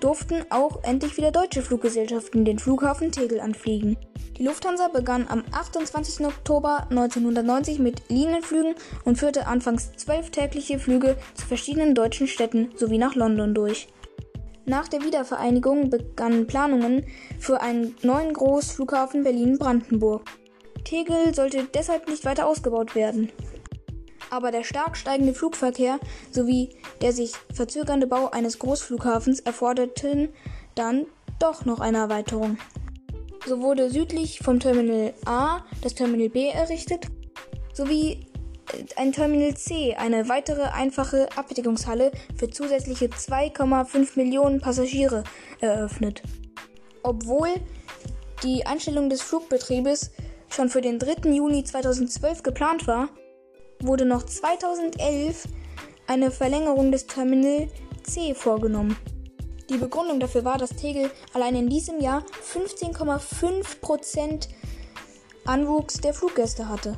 durften 0.00 0.44
auch 0.50 0.82
endlich 0.82 1.16
wieder 1.16 1.30
deutsche 1.30 1.62
Fluggesellschaften 1.62 2.44
den 2.44 2.58
Flughafen 2.58 3.12
Tegel 3.12 3.40
anfliegen. 3.40 3.96
Die 4.38 4.44
Lufthansa 4.44 4.86
begann 4.86 5.26
am 5.28 5.42
28. 5.50 6.24
Oktober 6.24 6.86
1990 6.90 7.80
mit 7.80 8.08
Linienflügen 8.08 8.76
und 9.04 9.18
führte 9.18 9.48
anfangs 9.48 9.90
zwölf 9.96 10.30
tägliche 10.30 10.78
Flüge 10.78 11.16
zu 11.34 11.44
verschiedenen 11.44 11.96
deutschen 11.96 12.28
Städten 12.28 12.70
sowie 12.76 12.98
nach 12.98 13.16
London 13.16 13.52
durch. 13.52 13.88
Nach 14.64 14.86
der 14.86 15.02
Wiedervereinigung 15.02 15.90
begannen 15.90 16.46
Planungen 16.46 17.04
für 17.40 17.60
einen 17.62 17.96
neuen 18.02 18.32
Großflughafen 18.32 19.24
Berlin-Brandenburg. 19.24 20.22
Tegel 20.84 21.34
sollte 21.34 21.64
deshalb 21.74 22.08
nicht 22.08 22.24
weiter 22.24 22.46
ausgebaut 22.46 22.94
werden. 22.94 23.32
Aber 24.30 24.52
der 24.52 24.62
stark 24.62 24.96
steigende 24.96 25.34
Flugverkehr 25.34 25.98
sowie 26.30 26.76
der 27.00 27.12
sich 27.12 27.32
verzögernde 27.52 28.06
Bau 28.06 28.30
eines 28.30 28.60
Großflughafens 28.60 29.40
erforderten 29.40 30.28
dann 30.76 31.06
doch 31.40 31.64
noch 31.64 31.80
eine 31.80 31.98
Erweiterung. 31.98 32.56
So 33.48 33.62
wurde 33.62 33.88
südlich 33.88 34.40
vom 34.40 34.60
Terminal 34.60 35.14
A 35.24 35.64
das 35.80 35.94
Terminal 35.94 36.28
B 36.28 36.48
errichtet, 36.48 37.06
sowie 37.72 38.26
äh, 38.74 38.84
ein 38.96 39.12
Terminal 39.12 39.54
C, 39.54 39.94
eine 39.94 40.28
weitere 40.28 40.64
einfache 40.64 41.30
Abdeckungshalle 41.34 42.12
für 42.36 42.50
zusätzliche 42.50 43.06
2,5 43.06 44.16
Millionen 44.16 44.60
Passagiere 44.60 45.24
eröffnet. 45.60 46.22
Obwohl 47.02 47.48
die 48.42 48.66
Einstellung 48.66 49.08
des 49.08 49.22
Flugbetriebes 49.22 50.10
schon 50.50 50.68
für 50.68 50.82
den 50.82 50.98
3. 50.98 51.30
Juni 51.30 51.64
2012 51.64 52.42
geplant 52.42 52.86
war, 52.86 53.08
wurde 53.80 54.04
noch 54.04 54.24
2011 54.24 55.48
eine 56.06 56.30
Verlängerung 56.30 56.92
des 56.92 57.06
Terminal 57.06 57.68
C 58.02 58.34
vorgenommen. 58.34 58.98
Die 59.70 59.76
Begründung 59.76 60.18
dafür 60.18 60.44
war, 60.44 60.56
dass 60.56 60.70
Tegel 60.70 61.10
allein 61.34 61.54
in 61.54 61.68
diesem 61.68 62.00
Jahr 62.00 62.24
15,5% 62.54 64.48
Anwuchs 65.44 66.00
der 66.00 66.14
Fluggäste 66.14 66.68
hatte. 66.68 66.96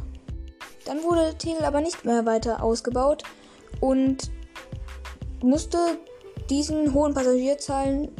Dann 0.84 1.02
wurde 1.02 1.36
Tegel 1.36 1.64
aber 1.64 1.80
nicht 1.80 2.04
mehr 2.04 2.26
weiter 2.26 2.62
ausgebaut 2.62 3.24
und 3.80 4.30
musste 5.42 5.78
diesen 6.48 6.94
hohen 6.94 7.14
Passagierzahlen 7.14 8.10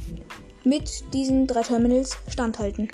mit 0.65 1.15
diesen 1.15 1.47
drei 1.47 1.63
Terminals 1.63 2.17
standhalten. 2.29 2.91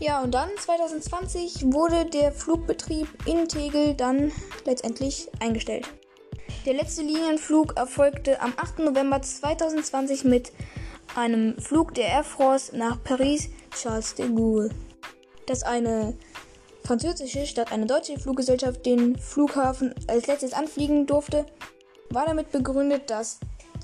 Ja, 0.00 0.20
und 0.22 0.32
dann 0.34 0.48
2020 0.58 1.72
wurde 1.72 2.06
der 2.06 2.32
Flugbetrieb 2.32 3.06
in 3.24 3.46
Tegel 3.48 3.94
dann 3.94 4.32
letztendlich 4.64 5.28
eingestellt. 5.38 5.88
Der 6.64 6.74
letzte 6.74 7.02
Linienflug 7.02 7.76
erfolgte 7.76 8.40
am 8.40 8.52
8. 8.56 8.78
November 8.78 9.20
2020 9.20 10.22
mit 10.22 10.52
einem 11.16 11.58
Flug 11.58 11.92
der 11.94 12.06
Air 12.06 12.22
France 12.22 12.76
nach 12.76 13.02
Paris 13.02 13.48
Charles 13.72 14.14
de 14.14 14.28
Gaulle. 14.28 14.70
Dass 15.46 15.64
eine 15.64 16.16
französische 16.84 17.46
statt 17.46 17.72
eine 17.72 17.86
deutsche 17.86 18.16
Fluggesellschaft 18.16 18.86
den 18.86 19.18
Flughafen 19.18 19.92
als 20.06 20.28
letztes 20.28 20.52
anfliegen 20.52 21.04
durfte, 21.04 21.46
war 22.10 22.26
damit 22.26 22.52
begründet, 22.52 23.10
dass 23.10 23.40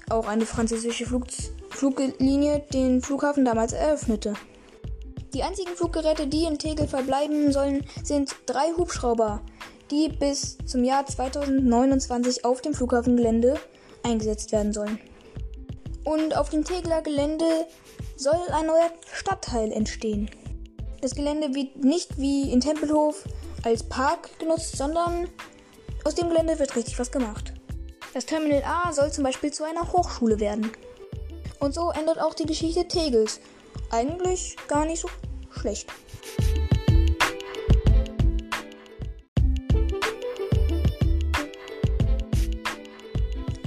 auch 0.08 0.28
eine 0.28 0.46
französische 0.46 1.04
Flug 1.04 1.26
Fluglinie 1.70 2.64
den 2.72 3.02
Flughafen 3.02 3.44
damals 3.44 3.72
eröffnete. 3.72 4.34
Die 5.34 5.42
einzigen 5.42 5.74
Fluggeräte, 5.74 6.28
die 6.28 6.44
in 6.44 6.58
Tegel 6.58 6.86
verbleiben 6.86 7.52
sollen, 7.52 7.84
sind 8.04 8.36
drei 8.46 8.72
Hubschrauber, 8.76 9.42
die 9.90 10.08
bis 10.08 10.58
zum 10.66 10.84
Jahr 10.84 11.06
2029 11.06 12.44
auf 12.44 12.60
dem 12.60 12.74
Flughafengelände 12.74 13.58
eingesetzt 14.02 14.52
werden 14.52 14.72
sollen. 14.72 14.98
Und 16.04 16.36
auf 16.36 16.50
dem 16.50 16.64
Tegeler 16.64 17.02
Gelände 17.02 17.66
soll 18.16 18.38
ein 18.52 18.66
neuer 18.66 18.90
Stadtteil 19.12 19.72
entstehen. 19.72 20.30
Das 21.00 21.14
Gelände 21.14 21.54
wird 21.54 21.84
nicht 21.84 22.18
wie 22.18 22.50
in 22.50 22.60
Tempelhof 22.60 23.24
als 23.62 23.82
Park 23.82 24.38
genutzt, 24.38 24.76
sondern 24.76 25.28
aus 26.04 26.14
dem 26.14 26.28
Gelände 26.28 26.58
wird 26.58 26.74
richtig 26.76 26.98
was 26.98 27.12
gemacht. 27.12 27.52
Das 28.14 28.26
Terminal 28.26 28.62
A 28.64 28.92
soll 28.92 29.12
zum 29.12 29.24
Beispiel 29.24 29.52
zu 29.52 29.64
einer 29.64 29.92
Hochschule 29.92 30.40
werden. 30.40 30.72
Und 31.60 31.74
so 31.74 31.90
ändert 31.90 32.20
auch 32.20 32.34
die 32.34 32.46
Geschichte 32.46 32.88
Tegels. 32.88 33.40
Eigentlich 33.90 34.56
gar 34.68 34.86
nicht 34.86 35.00
so 35.00 35.08
schlecht. 35.50 35.88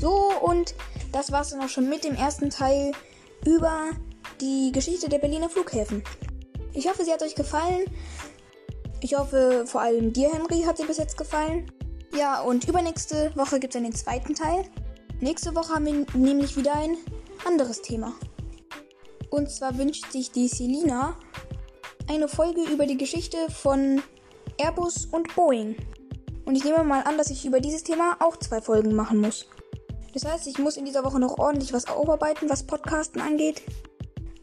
So, 0.01 0.31
und 0.41 0.73
das 1.11 1.31
war's 1.31 1.51
dann 1.51 1.61
auch 1.61 1.69
schon 1.69 1.87
mit 1.87 2.03
dem 2.03 2.15
ersten 2.15 2.49
Teil 2.49 2.91
über 3.45 3.91
die 4.41 4.71
Geschichte 4.71 5.07
der 5.09 5.19
Berliner 5.19 5.47
Flughäfen. 5.47 6.03
Ich 6.73 6.89
hoffe, 6.89 7.05
sie 7.05 7.13
hat 7.13 7.21
euch 7.21 7.35
gefallen. 7.35 7.85
Ich 9.01 9.15
hoffe, 9.15 9.65
vor 9.67 9.81
allem 9.81 10.11
dir, 10.11 10.31
Henry, 10.31 10.63
hat 10.63 10.77
sie 10.77 10.85
bis 10.85 10.97
jetzt 10.97 11.17
gefallen. 11.17 11.71
Ja, 12.17 12.41
und 12.41 12.67
übernächste 12.67 13.31
Woche 13.35 13.59
gibt 13.59 13.75
es 13.75 13.79
dann 13.79 13.83
den 13.83 13.95
zweiten 13.95 14.33
Teil. 14.33 14.63
Nächste 15.19 15.53
Woche 15.53 15.75
haben 15.75 15.85
wir 15.85 16.05
nämlich 16.15 16.57
wieder 16.57 16.73
ein 16.73 16.97
anderes 17.45 17.83
Thema. 17.83 18.15
Und 19.29 19.51
zwar 19.51 19.77
wünscht 19.77 20.11
sich 20.11 20.31
die 20.31 20.47
Selina 20.47 21.15
eine 22.09 22.27
Folge 22.27 22.63
über 22.63 22.87
die 22.87 22.97
Geschichte 22.97 23.37
von 23.51 24.01
Airbus 24.57 25.05
und 25.05 25.35
Boeing. 25.35 25.75
Und 26.45 26.55
ich 26.55 26.63
nehme 26.63 26.83
mal 26.83 27.03
an, 27.03 27.19
dass 27.19 27.29
ich 27.29 27.45
über 27.45 27.59
dieses 27.59 27.83
Thema 27.83 28.17
auch 28.19 28.35
zwei 28.37 28.61
Folgen 28.61 28.95
machen 28.95 29.21
muss. 29.21 29.45
Das 30.13 30.25
heißt, 30.25 30.47
ich 30.47 30.57
muss 30.57 30.77
in 30.77 30.85
dieser 30.85 31.03
Woche 31.03 31.19
noch 31.19 31.37
ordentlich 31.37 31.73
was 31.73 31.87
aufarbeiten, 31.87 32.49
was 32.49 32.63
Podcasten 32.63 33.21
angeht. 33.21 33.61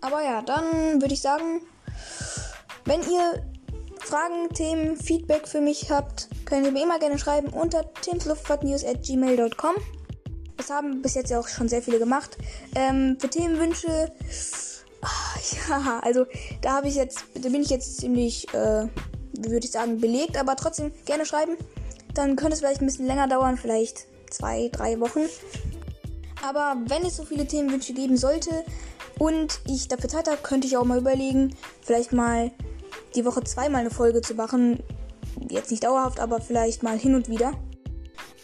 Aber 0.01 0.23
ja, 0.23 0.43
dann 0.43 1.03
würde 1.03 1.15
ich 1.15 1.21
sagen, 1.21 1.61
wenn 2.85 3.01
ihr 3.03 3.43
Fragen, 4.01 4.49
Themen, 4.55 4.97
Feedback 4.97 5.47
für 5.47 5.61
mich 5.61 5.91
habt, 5.91 6.29
könnt 6.47 6.65
ihr 6.65 6.73
mir 6.73 6.83
immer 6.83 6.99
gerne 6.99 7.19
schreiben 7.19 7.49
unter 7.49 7.93
timsluftfahrtnews.gmail.com. 8.01 9.75
Das 10.57 10.71
haben 10.71 11.03
bis 11.03 11.15
jetzt 11.15 11.31
ja 11.31 11.39
auch 11.39 11.49
schon 11.49 11.69
sehr 11.69 11.83
viele 11.83 11.99
gemacht. 11.99 12.39
Ähm, 12.75 13.19
für 13.21 13.29
Themenwünsche, 13.29 14.11
ach, 15.03 15.39
ja, 15.69 16.01
also 16.01 16.27
da 16.63 16.73
habe 16.73 16.89
ich 16.89 16.95
jetzt, 16.95 17.25
da 17.35 17.49
bin 17.49 17.63
ich 17.63 17.71
jetzt 17.71 17.99
ziemlich, 17.99 18.49
äh, 18.55 18.89
würde 19.39 19.65
ich 19.65 19.71
sagen, 19.71 20.01
belegt, 20.01 20.39
aber 20.39 20.57
trotzdem 20.57 20.93
gerne 21.05 21.27
schreiben. 21.27 21.57
Dann 22.15 22.37
könnte 22.37 22.55
es 22.55 22.61
vielleicht 22.61 22.81
ein 22.81 22.87
bisschen 22.87 23.07
länger 23.07 23.29
dauern, 23.29 23.57
vielleicht 23.57 24.08
zwei, 24.31 24.69
drei 24.73 25.01
Wochen. 25.01 25.21
Aber 26.47 26.77
wenn 26.87 27.05
es 27.05 27.17
so 27.17 27.25
viele 27.25 27.47
Themenwünsche 27.47 27.93
geben 27.93 28.17
sollte 28.17 28.65
und 29.19 29.61
ich 29.67 29.89
dafür 29.89 30.09
Zeit 30.09 30.29
habe, 30.29 30.39
könnte 30.43 30.67
ich 30.67 30.77
auch 30.77 30.85
mal 30.85 30.99
überlegen, 30.99 31.55
vielleicht 31.83 32.13
mal 32.13 32.53
die 33.15 33.25
Woche 33.25 33.43
zweimal 33.43 33.81
eine 33.81 33.91
Folge 33.91 34.21
zu 34.21 34.35
machen. 34.35 34.83
Jetzt 35.49 35.71
nicht 35.71 35.85
dauerhaft, 35.85 36.21
aber 36.21 36.41
vielleicht 36.41 36.83
mal 36.83 36.99
hin 36.99 37.15
und 37.15 37.29
wieder. 37.29 37.53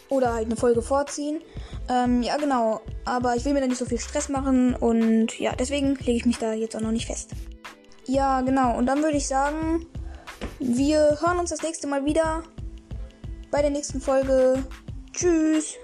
Oder 0.09 0.33
halt 0.33 0.45
eine 0.45 0.55
Folge 0.55 0.81
vorziehen. 0.81 1.41
Ähm, 1.89 2.21
ja, 2.21 2.37
genau. 2.37 2.81
Aber 3.05 3.35
ich 3.35 3.45
will 3.45 3.53
mir 3.53 3.61
da 3.61 3.67
nicht 3.67 3.77
so 3.77 3.85
viel 3.85 3.99
Stress 3.99 4.29
machen 4.29 4.75
und 4.75 5.39
ja, 5.39 5.55
deswegen 5.55 5.95
lege 5.95 6.17
ich 6.17 6.25
mich 6.25 6.37
da 6.37 6.53
jetzt 6.53 6.75
auch 6.75 6.81
noch 6.81 6.91
nicht 6.91 7.07
fest. 7.07 7.31
Ja, 8.05 8.41
genau. 8.41 8.77
Und 8.77 8.85
dann 8.85 9.01
würde 9.01 9.17
ich 9.17 9.27
sagen, 9.27 9.85
wir 10.59 11.17
hören 11.21 11.39
uns 11.39 11.49
das 11.49 11.63
nächste 11.63 11.87
Mal 11.87 12.05
wieder 12.05 12.43
bei 13.51 13.61
der 13.61 13.71
nächsten 13.71 14.01
Folge. 14.01 14.63
Tschüss. 15.15 15.77